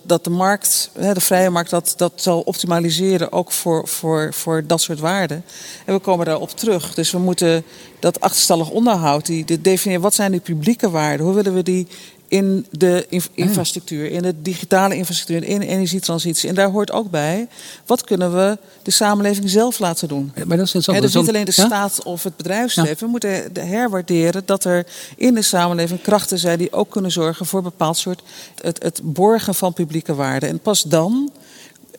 dat 0.05 0.23
de 0.23 0.29
markt, 0.29 0.89
de 0.93 1.21
vrije 1.21 1.49
markt, 1.49 1.69
dat, 1.69 1.93
dat 1.97 2.11
zal 2.15 2.41
optimaliseren 2.41 3.31
ook 3.31 3.51
voor, 3.51 3.87
voor, 3.87 4.33
voor 4.33 4.63
dat 4.67 4.81
soort 4.81 4.99
waarden. 4.99 5.43
En 5.85 5.93
we 5.93 5.99
komen 5.99 6.25
daarop 6.25 6.49
terug. 6.49 6.93
Dus 6.93 7.11
we 7.11 7.17
moeten 7.17 7.63
dat 7.99 8.19
achterstallig 8.19 8.69
onderhoud, 8.69 9.25
die, 9.25 9.61
definiëren 9.61 10.03
wat 10.03 10.13
zijn 10.13 10.31
die 10.31 10.39
publieke 10.39 10.89
waarden, 10.89 11.25
hoe 11.25 11.35
willen 11.35 11.53
we 11.53 11.63
die 11.63 11.87
in 12.27 12.65
de 12.71 13.05
infrastructuur, 13.33 14.11
in 14.11 14.21
de 14.21 14.41
digitale 14.41 14.95
infrastructuur, 14.95 15.49
in 15.49 15.59
de 15.59 15.67
energietransitie. 15.67 16.49
En 16.49 16.55
daar 16.55 16.69
hoort 16.69 16.91
ook 16.91 17.09
bij, 17.09 17.47
wat 17.85 18.03
kunnen 18.03 18.33
we 18.33 18.57
de 18.83 18.91
samenleving 18.91 19.49
zelf 19.49 19.79
laten 19.79 20.07
doen? 20.07 20.31
maar 20.47 20.57
dat 20.57 20.65
is, 20.65 20.71
dus 20.71 21.13
niet 21.13 21.27
alleen 21.27 21.45
de 21.45 21.51
staat 21.51 22.03
of 22.03 22.23
het 22.23 22.37
bedrijfsleven. 22.37 23.05
We 23.05 23.07
moeten 23.07 23.51
herwaarderen 23.59 24.43
dat 24.45 24.63
er 24.63 24.85
in 25.15 25.33
de 25.33 25.41
samenleving 25.41 26.01
krachten 26.01 26.39
zijn 26.39 26.57
die 26.57 26.73
ook 26.73 26.89
kunnen 26.89 27.11
zorgen 27.11 27.45
voor 27.45 27.59
een 27.59 27.65
bepaald 27.65 27.97
soort 27.97 28.21
het, 28.61 28.83
het 28.83 29.01
borgen 29.03 29.55
van 29.55 29.73
publieke 29.73 30.15
waarden. 30.15 30.49
En 30.49 30.59
pas 30.59 30.83
dan 30.83 31.31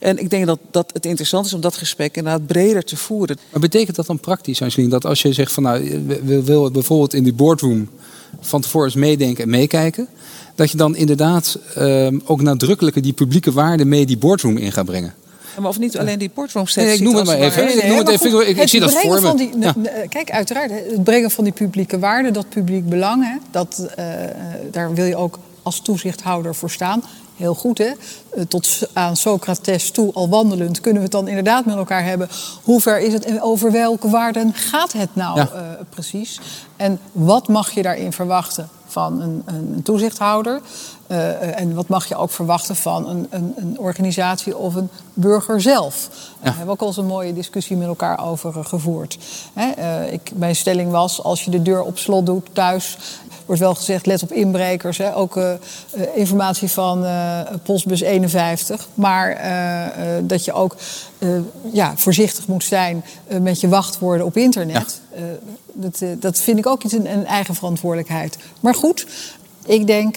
en 0.00 0.18
ik 0.18 0.30
denk 0.30 0.46
dat, 0.46 0.58
dat 0.70 0.90
het 0.92 1.06
interessant 1.06 1.46
is 1.46 1.52
om 1.52 1.60
dat 1.60 1.76
gesprek 1.76 2.16
inderdaad 2.16 2.46
breder 2.46 2.84
te 2.84 2.96
voeren. 2.96 3.38
Maar 3.50 3.60
betekent 3.60 3.96
dat 3.96 4.06
dan 4.06 4.20
praktisch, 4.20 4.62
Angelien, 4.62 4.90
dat 4.90 5.04
als 5.04 5.22
je 5.22 5.32
zegt 5.32 5.52
van 5.52 5.62
nou, 5.62 6.04
we 6.24 6.42
willen 6.42 6.72
bijvoorbeeld 6.72 7.14
in 7.14 7.22
die 7.22 7.32
boardroom 7.32 7.88
van 8.40 8.60
tevoren 8.60 8.86
eens 8.86 8.96
meedenken 8.96 9.44
en 9.44 9.50
meekijken. 9.50 10.08
Dat 10.54 10.70
je 10.70 10.76
dan 10.76 10.96
inderdaad 10.96 11.58
uh, 11.78 12.08
ook 12.24 12.42
nadrukkelijker 12.42 13.02
die 13.02 13.12
publieke 13.12 13.52
waarden 13.52 13.88
mee 13.88 14.06
die 14.06 14.18
boardroom 14.18 14.56
in 14.56 14.72
gaat 14.72 14.84
brengen. 14.84 15.14
maar 15.60 15.68
of 15.68 15.78
niet 15.78 15.98
alleen 15.98 16.18
die 16.18 16.30
boardroom 16.34 16.66
nee, 16.74 16.94
ik 16.94 17.00
noem 17.00 17.14
het 17.16 17.26
maar 17.26 17.38
even. 17.38 17.64
Nee, 17.64 17.74
ik, 17.74 17.86
noem 17.86 17.98
het 17.98 18.08
even. 18.08 18.48
ik, 18.48 18.68
zie 18.68 18.80
dat 18.80 18.94
voor 18.94 19.22
me. 19.22 19.34
Die, 19.34 19.50
Kijk, 20.08 20.30
uiteraard, 20.30 20.70
het 20.70 21.04
brengen 21.04 21.30
van 21.30 21.44
die 21.44 21.52
publieke 21.52 21.98
waarden, 21.98 22.32
dat 22.32 22.48
publiek 22.48 22.88
belang, 22.88 23.24
hè, 23.24 23.36
dat, 23.50 23.86
uh, 23.98 24.04
daar 24.70 24.94
wil 24.94 25.04
je 25.04 25.16
ook 25.16 25.38
als 25.62 25.80
toezichthouder 25.80 26.54
voor 26.54 26.70
staan. 26.70 27.02
Heel 27.36 27.54
goed, 27.54 27.78
hè? 27.78 27.84
Eh, 28.30 28.42
tot 28.48 28.88
aan 28.92 29.16
Socrates 29.16 29.90
toe, 29.90 30.12
al 30.12 30.28
wandelend, 30.28 30.80
kunnen 30.80 31.02
we 31.02 31.08
het 31.08 31.16
dan 31.16 31.28
inderdaad 31.28 31.64
met 31.64 31.76
elkaar 31.76 32.04
hebben. 32.04 32.28
Hoe 32.62 32.80
ver 32.80 33.00
is 33.00 33.12
het 33.12 33.24
en 33.24 33.42
over 33.42 33.72
welke 33.72 34.08
waarden 34.08 34.54
gaat 34.54 34.92
het 34.92 35.08
nou 35.12 35.38
uh, 35.38 35.46
precies? 35.90 36.40
En 36.76 37.00
wat 37.12 37.48
mag 37.48 37.70
je 37.70 37.82
daarin 37.82 38.12
verwachten 38.12 38.68
van 38.86 39.20
een, 39.20 39.42
een 39.46 39.82
toezichthouder? 39.82 40.60
Uh, 41.08 41.60
en 41.60 41.74
wat 41.74 41.88
mag 41.88 42.08
je 42.08 42.16
ook 42.16 42.30
verwachten 42.30 42.76
van 42.76 43.08
een, 43.08 43.26
een, 43.30 43.54
een 43.56 43.78
organisatie 43.78 44.56
of 44.56 44.74
een 44.74 44.88
burger 45.14 45.60
zelf? 45.60 46.08
Ja. 46.10 46.16
Daar 46.42 46.56
hebben 46.56 46.66
we 46.66 46.72
ook 46.72 46.80
al 46.80 46.86
eens 46.86 46.96
een 46.96 47.06
mooie 47.06 47.32
discussie 47.32 47.76
met 47.76 47.86
elkaar 47.86 48.24
over 48.24 48.64
gevoerd. 48.64 49.18
Hè, 49.54 50.04
ik, 50.06 50.30
mijn 50.34 50.56
stelling 50.56 50.90
was, 50.90 51.22
als 51.22 51.44
je 51.44 51.50
de 51.50 51.62
deur 51.62 51.82
op 51.82 51.98
slot 51.98 52.26
doet 52.26 52.48
thuis 52.52 52.98
wordt 53.46 53.60
wel 53.60 53.74
gezegd, 53.74 54.06
let 54.06 54.22
op 54.22 54.32
inbrekers. 54.32 54.98
Hè. 54.98 55.16
Ook 55.16 55.36
uh, 55.36 55.52
informatie 56.14 56.70
van 56.70 57.04
uh, 57.04 57.40
postbus 57.62 58.00
51. 58.00 58.88
Maar 58.94 59.40
dat 60.22 60.44
je 60.44 60.52
ook 60.52 60.76
ja, 61.72 61.92
voorzichtig 61.96 62.46
moet 62.46 62.64
zijn 62.64 63.04
met 63.40 63.60
je 63.60 63.68
wachtwoorden 63.68 64.26
op 64.26 64.36
internet. 64.36 65.00
Ja. 65.16 65.22
dat, 65.72 66.02
dat 66.18 66.40
vind 66.40 66.58
ik 66.58 66.66
ook 66.66 66.82
iets 66.82 66.92
een, 66.92 67.12
een, 67.12 67.26
eigen 67.26 67.54
verantwoordelijkheid. 67.54 68.38
Maar 68.60 68.74
goed, 68.74 69.06
ik 69.66 69.86
denk 69.86 70.16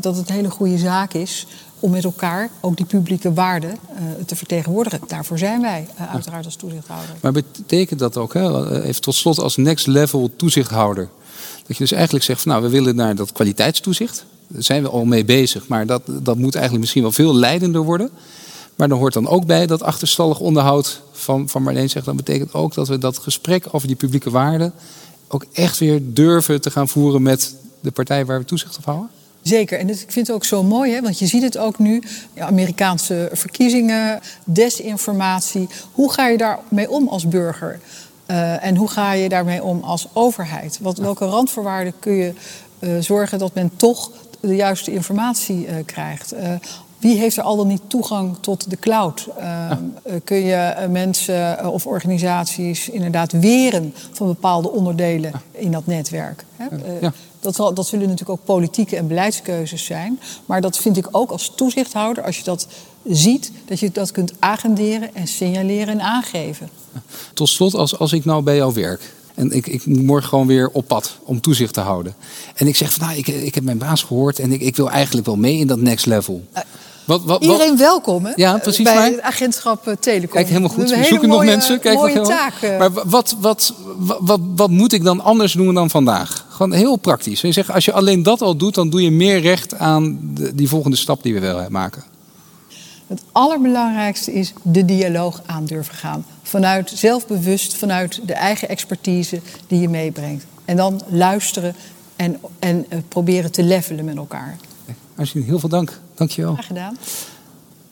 dat 0.00 0.16
het 0.16 0.28
een 0.28 0.34
hele 0.34 0.50
goede 0.50 0.78
zaak 0.78 1.12
is 1.12 1.46
om 1.84 1.90
met 1.90 2.04
elkaar 2.04 2.50
ook 2.60 2.76
die 2.76 2.86
publieke 2.86 3.32
waarden 3.32 3.70
uh, 3.70 4.24
te 4.26 4.36
vertegenwoordigen. 4.36 5.00
Daarvoor 5.06 5.38
zijn 5.38 5.60
wij 5.60 5.86
uh, 6.00 6.12
uiteraard 6.12 6.44
als 6.44 6.56
toezichthouder. 6.56 7.14
Maar 7.20 7.32
betekent 7.32 7.98
dat 7.98 8.16
ook, 8.16 8.34
hè, 8.34 8.82
even 8.82 9.00
tot 9.00 9.14
slot 9.14 9.38
als 9.38 9.56
next 9.56 9.86
level 9.86 10.30
toezichthouder... 10.36 11.08
Dat 11.66 11.76
je 11.76 11.82
dus 11.82 11.92
eigenlijk 11.92 12.24
zegt 12.24 12.42
van 12.42 12.50
nou, 12.50 12.64
we 12.64 12.70
willen 12.70 12.96
naar 12.96 13.14
dat 13.14 13.32
kwaliteitstoezicht. 13.32 14.24
Daar 14.46 14.62
zijn 14.62 14.82
we 14.82 14.88
al 14.88 15.04
mee 15.04 15.24
bezig, 15.24 15.68
maar 15.68 15.86
dat, 15.86 16.02
dat 16.06 16.36
moet 16.36 16.54
eigenlijk 16.54 16.80
misschien 16.80 17.02
wel 17.02 17.12
veel 17.12 17.34
leidender 17.34 17.82
worden. 17.82 18.10
Maar 18.76 18.88
dan 18.88 18.98
hoort 18.98 19.12
dan 19.12 19.28
ook 19.28 19.46
bij 19.46 19.66
dat 19.66 19.82
achterstallig 19.82 20.40
onderhoud 20.40 21.00
van, 21.12 21.48
van 21.48 21.62
Marleen 21.62 21.90
zegt. 21.90 22.06
Dat 22.06 22.16
betekent 22.16 22.54
ook 22.54 22.74
dat 22.74 22.88
we 22.88 22.98
dat 22.98 23.18
gesprek 23.18 23.66
over 23.70 23.86
die 23.86 23.96
publieke 23.96 24.30
waarden 24.30 24.72
ook 25.28 25.44
echt 25.52 25.78
weer 25.78 26.00
durven 26.02 26.60
te 26.60 26.70
gaan 26.70 26.88
voeren 26.88 27.22
met 27.22 27.54
de 27.80 27.90
partij 27.90 28.26
waar 28.26 28.38
we 28.38 28.44
toezicht 28.44 28.76
op 28.76 28.84
houden? 28.84 29.08
Zeker, 29.44 29.78
en 29.78 29.88
ik 29.88 29.96
vind 30.08 30.26
het 30.26 30.36
ook 30.36 30.44
zo 30.44 30.62
mooi, 30.62 30.92
hè, 30.92 31.00
want 31.00 31.18
je 31.18 31.26
ziet 31.26 31.42
het 31.42 31.58
ook 31.58 31.78
nu, 31.78 32.02
Amerikaanse 32.38 33.28
verkiezingen, 33.32 34.20
desinformatie. 34.44 35.68
Hoe 35.92 36.12
ga 36.12 36.28
je 36.28 36.36
daarmee 36.36 36.90
om 36.90 37.08
als 37.08 37.28
burger? 37.28 37.80
Uh, 38.26 38.64
en 38.64 38.76
hoe 38.76 38.88
ga 38.88 39.12
je 39.12 39.28
daarmee 39.28 39.62
om 39.62 39.80
als 39.82 40.08
overheid? 40.12 40.78
Wat, 40.80 40.98
welke 40.98 41.24
randvoorwaarden 41.24 41.92
kun 41.98 42.12
je 42.12 42.32
uh, 42.78 42.98
zorgen 43.00 43.38
dat 43.38 43.54
men 43.54 43.70
toch 43.76 44.10
de 44.40 44.56
juiste 44.56 44.92
informatie 44.92 45.66
uh, 45.66 45.74
krijgt? 45.86 46.34
Wie 47.04 47.18
heeft 47.18 47.36
er 47.36 47.42
al 47.42 47.56
dan 47.56 47.66
niet 47.66 47.82
toegang 47.86 48.36
tot 48.40 48.70
de 48.70 48.76
cloud? 48.76 49.28
Ja. 49.38 49.80
kun 50.24 50.36
je 50.36 50.86
mensen 50.90 51.70
of 51.72 51.86
organisaties 51.86 52.88
inderdaad 52.88 53.32
weren 53.32 53.94
van 54.12 54.26
bepaalde 54.26 54.70
onderdelen 54.70 55.32
in 55.52 55.72
dat 55.72 55.86
netwerk? 55.86 56.44
Hè? 56.56 56.66
Ja. 57.00 57.12
Dat, 57.40 57.54
zal, 57.54 57.74
dat 57.74 57.86
zullen 57.86 58.08
natuurlijk 58.08 58.38
ook 58.38 58.46
politieke 58.46 58.96
en 58.96 59.06
beleidskeuzes 59.06 59.84
zijn. 59.84 60.20
Maar 60.46 60.60
dat 60.60 60.76
vind 60.76 60.96
ik 60.96 61.08
ook 61.10 61.30
als 61.30 61.52
toezichthouder, 61.56 62.24
als 62.24 62.36
je 62.36 62.44
dat 62.44 62.66
ziet, 63.04 63.52
dat 63.64 63.80
je 63.80 63.90
dat 63.90 64.12
kunt 64.12 64.32
agenderen 64.38 65.14
en 65.14 65.26
signaleren 65.26 65.88
en 65.88 66.00
aangeven. 66.00 66.68
Tot 67.34 67.48
slot, 67.48 67.74
als, 67.74 67.98
als 67.98 68.12
ik 68.12 68.24
nou 68.24 68.42
bij 68.42 68.56
jou 68.56 68.74
werk. 68.74 69.14
En 69.34 69.50
ik, 69.50 69.66
ik 69.66 69.86
moet 69.86 70.02
morgen 70.02 70.28
gewoon 70.28 70.46
weer 70.46 70.68
op 70.68 70.86
pad 70.86 71.16
om 71.24 71.40
toezicht 71.40 71.74
te 71.74 71.80
houden. 71.80 72.14
En 72.54 72.66
ik 72.66 72.76
zeg 72.76 72.92
van 72.92 73.06
nou, 73.06 73.18
ik, 73.18 73.26
ik 73.26 73.54
heb 73.54 73.64
mijn 73.64 73.78
baas 73.78 74.02
gehoord 74.02 74.38
en 74.38 74.52
ik, 74.52 74.60
ik 74.60 74.76
wil 74.76 74.90
eigenlijk 74.90 75.26
wel 75.26 75.36
mee 75.36 75.58
in 75.58 75.66
dat 75.66 75.78
next 75.78 76.06
level. 76.06 76.42
Uh, 76.54 76.60
wat, 77.04 77.22
wat, 77.24 77.42
Iedereen 77.42 77.76
welkom 77.76 78.24
hè? 78.24 78.32
Ja, 78.36 78.58
precies, 78.58 78.84
bij 78.84 78.94
maar... 78.94 79.10
het 79.10 79.20
agentschap 79.20 79.88
uh, 79.88 79.94
Telecom. 79.94 80.30
Kijk, 80.30 80.46
helemaal 80.46 80.68
goed. 80.68 80.90
We, 80.90 81.04
zoeken 81.04 81.28
nog 81.28 81.44
mensen. 81.44 81.80
Kijk, 81.80 81.94
mooie 81.94 82.14
wat, 82.14 82.28
taak. 82.28 82.78
Maar 82.78 82.92
wat, 82.92 83.36
wat, 83.40 83.74
wat, 83.96 84.18
wat, 84.20 84.40
wat 84.56 84.70
moet 84.70 84.92
ik 84.92 85.04
dan 85.04 85.20
anders 85.20 85.52
doen 85.52 85.74
dan 85.74 85.90
vandaag? 85.90 86.46
Gewoon 86.48 86.72
heel 86.72 86.96
praktisch. 86.96 87.40
Je 87.40 87.52
zegt, 87.52 87.70
als 87.70 87.84
je 87.84 87.92
alleen 87.92 88.22
dat 88.22 88.42
al 88.42 88.56
doet, 88.56 88.74
dan 88.74 88.90
doe 88.90 89.02
je 89.02 89.10
meer 89.10 89.40
recht 89.40 89.74
aan 89.74 90.18
de, 90.22 90.54
die 90.54 90.68
volgende 90.68 90.96
stap 90.96 91.22
die 91.22 91.34
we 91.34 91.40
willen 91.40 91.72
maken. 91.72 92.02
Het 93.06 93.22
allerbelangrijkste 93.32 94.32
is 94.32 94.52
de 94.62 94.84
dialoog 94.84 95.42
aan 95.46 95.64
durven 95.64 95.94
gaan. 95.94 96.26
Vanuit 96.42 96.92
zelfbewust, 96.94 97.76
vanuit 97.76 98.20
de 98.26 98.32
eigen 98.32 98.68
expertise 98.68 99.40
die 99.66 99.80
je 99.80 99.88
meebrengt. 99.88 100.44
En 100.64 100.76
dan 100.76 101.00
luisteren 101.08 101.74
en, 102.16 102.40
en 102.58 102.86
uh, 102.88 102.98
proberen 103.08 103.52
te 103.52 103.62
levelen 103.62 104.04
met 104.04 104.16
elkaar. 104.16 104.56
Arjen, 105.16 105.42
heel 105.42 105.58
veel 105.58 105.68
dank. 105.68 106.00
Dank 106.14 106.30
je 106.30 106.42
wel. 106.42 106.52
Graag 106.52 106.66
gedaan. 106.66 106.98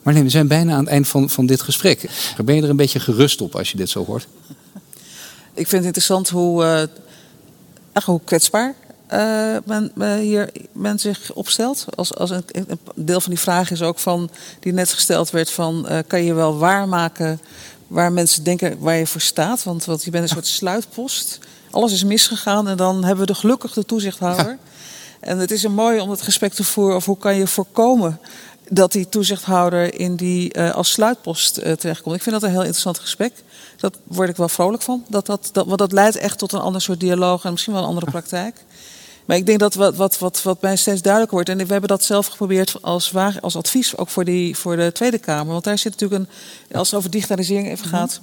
Maar 0.02 0.14
nee, 0.14 0.22
we 0.22 0.28
zijn 0.28 0.48
bijna 0.48 0.72
aan 0.72 0.80
het 0.80 0.88
eind 0.88 1.08
van, 1.08 1.30
van 1.30 1.46
dit 1.46 1.62
gesprek. 1.62 2.10
Ben 2.44 2.54
je 2.54 2.62
er 2.62 2.70
een 2.70 2.76
beetje 2.76 3.00
gerust 3.00 3.40
op 3.40 3.56
als 3.56 3.70
je 3.70 3.76
dit 3.76 3.90
zo 3.90 4.04
hoort? 4.04 4.28
Ik 5.54 5.66
vind 5.66 5.70
het 5.70 5.84
interessant 5.84 6.28
hoe, 6.28 6.62
uh, 6.62 6.82
echt 7.92 8.06
hoe 8.06 8.20
kwetsbaar 8.24 8.74
uh, 9.12 9.56
men, 9.64 9.92
uh, 9.96 10.14
hier 10.14 10.50
men 10.72 10.98
zich 10.98 11.32
opstelt. 11.32 11.86
Als, 11.94 12.14
als 12.14 12.30
een, 12.30 12.44
een, 12.46 12.78
deel 12.94 13.20
van 13.20 13.30
die 13.30 13.40
vraag 13.40 13.70
is 13.70 13.82
ook 13.82 13.98
van, 13.98 14.30
die 14.60 14.72
net 14.72 14.92
gesteld 14.92 15.30
werd 15.30 15.50
van... 15.50 15.86
Uh, 15.90 15.98
kan 16.06 16.24
je 16.24 16.34
wel 16.34 16.58
waarmaken 16.58 17.40
waar 17.86 18.12
mensen 18.12 18.44
denken 18.44 18.78
waar 18.78 18.96
je 18.96 19.06
voor 19.06 19.20
staat? 19.20 19.62
Want, 19.62 19.84
want 19.84 20.04
je 20.04 20.10
bent 20.10 20.22
een 20.22 20.34
soort 20.36 20.46
sluitpost. 20.46 21.38
Alles 21.70 21.92
is 21.92 22.04
misgegaan 22.04 22.68
en 22.68 22.76
dan 22.76 23.04
hebben 23.04 23.26
we 23.26 23.32
de 23.32 23.38
gelukkige 23.38 23.84
toezichthouder. 23.84 24.46
Ja. 24.46 24.58
En 25.22 25.38
het 25.38 25.50
is 25.50 25.62
een 25.62 25.74
mooi 25.74 26.00
om 26.00 26.10
het 26.10 26.22
gesprek 26.22 26.52
te 26.52 26.64
voeren 26.64 26.94
over 26.94 27.08
hoe 27.08 27.18
kan 27.18 27.36
je 27.36 27.46
voorkomen 27.46 28.20
dat 28.68 28.92
die 28.92 29.08
toezichthouder 29.08 30.00
in 30.00 30.16
die, 30.16 30.56
uh, 30.56 30.74
als 30.74 30.90
sluitpost 30.90 31.58
uh, 31.58 31.72
terechtkomt. 31.72 32.16
Ik 32.16 32.22
vind 32.22 32.34
dat 32.34 32.42
een 32.44 32.50
heel 32.50 32.58
interessant 32.58 32.98
gesprek. 32.98 33.32
Dat 33.76 33.98
word 34.04 34.28
ik 34.28 34.36
wel 34.36 34.48
vrolijk 34.48 34.82
van. 34.82 35.04
Dat, 35.08 35.26
dat, 35.26 35.48
dat, 35.52 35.66
want 35.66 35.78
dat 35.78 35.92
leidt 35.92 36.16
echt 36.16 36.38
tot 36.38 36.52
een 36.52 36.60
ander 36.60 36.80
soort 36.80 37.00
dialoog 37.00 37.44
en 37.44 37.50
misschien 37.50 37.72
wel 37.72 37.82
een 37.82 37.88
andere 37.88 38.10
praktijk. 38.10 38.64
Maar 39.24 39.36
ik 39.36 39.46
denk 39.46 39.58
dat 39.58 39.74
wat, 39.74 39.96
wat, 39.96 40.18
wat, 40.18 40.42
wat 40.42 40.60
mij 40.60 40.76
steeds 40.76 41.02
duidelijker 41.02 41.36
wordt, 41.36 41.48
en 41.48 41.66
we 41.66 41.72
hebben 41.72 41.88
dat 41.88 42.04
zelf 42.04 42.26
geprobeerd 42.26 42.82
als, 42.82 43.10
waar, 43.10 43.38
als 43.40 43.56
advies, 43.56 43.96
ook 43.96 44.08
voor, 44.08 44.24
die, 44.24 44.56
voor 44.56 44.76
de 44.76 44.92
Tweede 44.92 45.18
Kamer. 45.18 45.52
Want 45.52 45.64
daar 45.64 45.78
zit 45.78 45.92
natuurlijk 45.92 46.20
een, 46.20 46.76
als 46.76 46.90
het 46.90 46.98
over 46.98 47.10
digitalisering 47.10 47.68
even 47.68 47.86
gaat, 47.86 48.20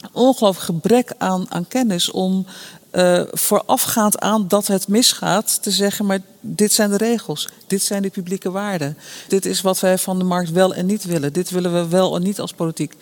een 0.00 0.08
ongelooflijk 0.12 0.66
gebrek 0.66 1.12
aan, 1.18 1.46
aan 1.48 1.68
kennis 1.68 2.10
om 2.10 2.46
uh, 2.92 3.22
voorafgaand 3.30 4.20
aan 4.20 4.48
dat 4.48 4.66
het 4.66 4.88
misgaat, 4.88 5.62
te 5.62 5.70
zeggen: 5.70 6.06
maar 6.06 6.18
dit 6.40 6.72
zijn 6.72 6.90
de 6.90 6.96
regels, 6.96 7.48
dit 7.66 7.82
zijn 7.82 8.02
de 8.02 8.10
publieke 8.10 8.50
waarden, 8.50 8.96
dit 9.28 9.46
is 9.46 9.60
wat 9.60 9.80
wij 9.80 9.98
van 9.98 10.18
de 10.18 10.24
markt 10.24 10.50
wel 10.50 10.74
en 10.74 10.86
niet 10.86 11.04
willen, 11.04 11.32
dit 11.32 11.50
willen 11.50 11.72
we 11.72 11.88
wel 11.88 12.16
en 12.16 12.22
niet 12.22 12.40
als 12.40 12.52
politiek. 12.52 12.94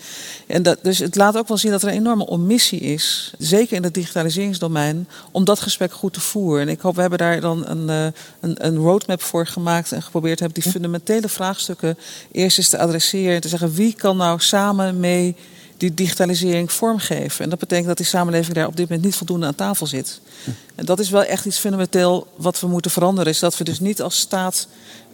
En 0.46 0.62
dat, 0.62 0.78
dus 0.82 0.98
het 0.98 1.16
laat 1.16 1.36
ook 1.36 1.48
wel 1.48 1.56
zien 1.56 1.70
dat 1.70 1.82
er 1.82 1.88
een 1.88 1.94
enorme 1.94 2.26
omissie 2.26 2.80
is, 2.80 3.34
zeker 3.38 3.76
in 3.76 3.82
het 3.82 3.94
digitaliseringsdomein, 3.94 5.08
om 5.30 5.44
dat 5.44 5.60
gesprek 5.60 5.92
goed 5.92 6.12
te 6.12 6.20
voeren. 6.20 6.62
En 6.62 6.68
ik 6.68 6.80
hoop, 6.80 6.94
we 6.94 7.00
hebben 7.00 7.18
daar 7.18 7.40
dan 7.40 7.66
een, 7.66 7.88
uh, 7.88 8.04
een, 8.40 8.66
een 8.66 8.76
roadmap 8.76 9.22
voor 9.22 9.46
gemaakt 9.46 9.92
en 9.92 10.02
geprobeerd 10.02 10.40
hebben 10.40 10.62
die 10.62 10.72
fundamentele 10.72 11.28
vraagstukken 11.28 11.98
eerst 12.32 12.58
eens 12.58 12.68
te 12.68 12.78
adresseren 12.78 13.34
en 13.34 13.40
te 13.40 13.48
zeggen: 13.48 13.74
wie 13.74 13.94
kan 13.94 14.16
nou 14.16 14.40
samen 14.40 15.00
mee 15.00 15.36
die 15.78 15.94
digitalisering 15.94 16.72
vormgeven. 16.72 17.44
En 17.44 17.50
dat 17.50 17.58
betekent 17.58 17.86
dat 17.86 17.96
die 17.96 18.06
samenleving 18.06 18.54
daar 18.54 18.66
op 18.66 18.76
dit 18.76 18.88
moment 18.88 19.06
niet 19.06 19.16
voldoende 19.16 19.46
aan 19.46 19.54
tafel 19.54 19.86
zit. 19.86 20.20
En 20.74 20.84
dat 20.84 20.98
is 20.98 21.10
wel 21.10 21.24
echt 21.24 21.44
iets 21.44 21.58
fundamenteel 21.58 22.26
wat 22.36 22.60
we 22.60 22.66
moeten 22.66 22.90
veranderen. 22.90 23.32
Is 23.32 23.38
dat 23.38 23.56
we 23.56 23.64
dus 23.64 23.80
niet 23.80 24.02
als 24.02 24.18
staat 24.18 24.68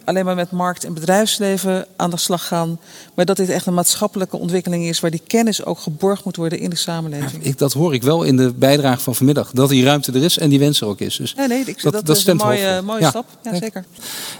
alleen 0.05 0.25
maar 0.25 0.35
met 0.35 0.51
markt 0.51 0.83
en 0.83 0.93
bedrijfsleven 0.93 1.85
aan 1.95 2.09
de 2.09 2.17
slag 2.17 2.47
gaan. 2.47 2.79
Maar 3.13 3.25
dat 3.25 3.37
dit 3.37 3.49
echt 3.49 3.65
een 3.65 3.73
maatschappelijke 3.73 4.37
ontwikkeling 4.37 4.85
is 4.85 4.99
waar 4.99 5.11
die 5.11 5.21
kennis 5.27 5.65
ook 5.65 5.79
geborgd 5.79 6.23
moet 6.23 6.35
worden 6.35 6.59
in 6.59 6.69
de 6.69 6.75
samenleving. 6.75 7.43
Ja, 7.43 7.49
ik, 7.49 7.57
dat 7.57 7.73
hoor 7.73 7.93
ik 7.93 8.03
wel 8.03 8.23
in 8.23 8.37
de 8.37 8.53
bijdrage 8.53 8.99
van 8.99 9.15
vanmiddag. 9.15 9.51
Dat 9.51 9.69
die 9.69 9.83
ruimte 9.83 10.11
er 10.11 10.23
is 10.23 10.37
en 10.37 10.49
die 10.49 10.59
wens 10.59 10.81
er 10.81 10.87
ook 10.87 10.99
is. 10.99 11.15
Dus 11.15 11.35
nee, 11.35 11.47
nee, 11.47 11.63
ik, 11.65 11.81
dat, 11.81 11.93
dat, 11.93 12.05
dat 12.05 12.17
is 12.17 12.25
een 12.25 12.37
mooie, 12.37 12.81
mooie 12.81 13.01
ja. 13.01 13.09
stap. 13.09 13.25
Ja, 13.43 13.55
zeker. 13.55 13.85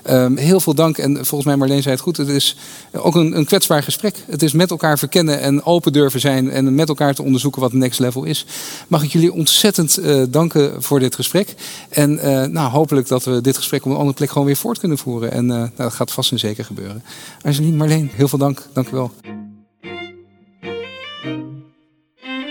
Um, 0.09 0.37
heel 0.37 0.59
veel 0.59 0.75
dank. 0.75 0.97
En 0.97 1.15
volgens 1.15 1.45
mij 1.45 1.55
Marleen 1.55 1.81
zei 1.81 1.93
het 1.93 2.03
goed. 2.03 2.17
Het 2.17 2.27
is 2.27 2.55
ook 2.91 3.15
een, 3.15 3.37
een 3.37 3.45
kwetsbaar 3.45 3.83
gesprek. 3.83 4.15
Het 4.27 4.43
is 4.43 4.53
met 4.53 4.71
elkaar 4.71 4.97
verkennen 4.97 5.39
en 5.39 5.63
open 5.63 5.93
durven 5.93 6.19
zijn. 6.19 6.49
En 6.49 6.75
met 6.75 6.89
elkaar 6.89 7.13
te 7.13 7.23
onderzoeken 7.23 7.61
wat 7.61 7.73
next 7.73 7.99
level 7.99 8.23
is. 8.23 8.45
Mag 8.87 9.03
ik 9.03 9.11
jullie 9.11 9.33
ontzettend 9.33 9.99
uh, 9.99 10.23
danken 10.29 10.83
voor 10.83 10.99
dit 10.99 11.15
gesprek. 11.15 11.55
En 11.89 12.13
uh, 12.13 12.43
nou, 12.43 12.69
hopelijk 12.69 13.07
dat 13.07 13.23
we 13.23 13.41
dit 13.41 13.57
gesprek 13.57 13.85
op 13.85 13.91
een 13.91 13.97
andere 13.97 14.15
plek 14.15 14.29
gewoon 14.29 14.47
weer 14.47 14.55
voort 14.55 14.79
kunnen 14.79 14.97
voeren. 14.97 15.31
En 15.31 15.51
uh, 15.55 15.67
dat 15.75 15.93
gaat 15.93 16.11
vast 16.11 16.31
en 16.31 16.39
zeker 16.39 16.65
gebeuren. 16.65 17.03
Angelien, 17.41 17.75
Marleen, 17.75 18.09
heel 18.13 18.27
veel 18.27 18.39
dank. 18.39 18.67
Dank 18.73 18.87
u 18.87 18.91
wel. 18.91 19.11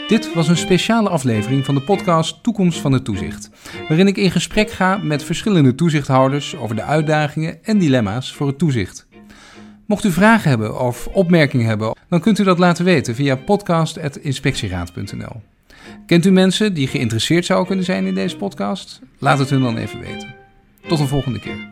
Dit 0.09 0.35
was 0.35 0.49
een 0.49 0.57
speciale 0.57 1.09
aflevering 1.09 1.65
van 1.65 1.75
de 1.75 1.81
podcast 1.81 2.43
Toekomst 2.43 2.81
van 2.81 2.93
het 2.93 3.05
Toezicht, 3.05 3.51
waarin 3.89 4.07
ik 4.07 4.17
in 4.17 4.31
gesprek 4.31 4.71
ga 4.71 4.97
met 4.97 5.25
verschillende 5.25 5.75
toezichthouders 5.75 6.57
over 6.57 6.77
de 6.77 6.83
uitdagingen 6.83 7.65
en 7.65 7.79
dilemma's 7.79 8.33
voor 8.33 8.47
het 8.47 8.59
toezicht. 8.59 9.07
Mocht 9.87 10.05
u 10.05 10.11
vragen 10.11 10.49
hebben 10.49 10.81
of 10.81 11.07
opmerkingen 11.07 11.67
hebben, 11.67 11.97
dan 12.09 12.21
kunt 12.21 12.39
u 12.39 12.45
dat 12.45 12.59
laten 12.59 12.85
weten 12.85 13.15
via 13.15 13.37
podcast.inspectieraad.nl. 13.37 15.43
Kent 16.07 16.27
u 16.27 16.31
mensen 16.31 16.75
die 16.75 16.87
geïnteresseerd 16.87 17.45
zouden 17.45 17.67
kunnen 17.67 17.85
zijn 17.85 18.07
in 18.07 18.15
deze 18.15 18.37
podcast? 18.37 19.01
Laat 19.19 19.39
het 19.39 19.51
hun 19.51 19.63
dan 19.63 19.77
even 19.77 20.01
weten. 20.01 20.35
Tot 20.87 21.01
een 21.01 21.09
volgende 21.09 21.41
keer. 21.41 21.69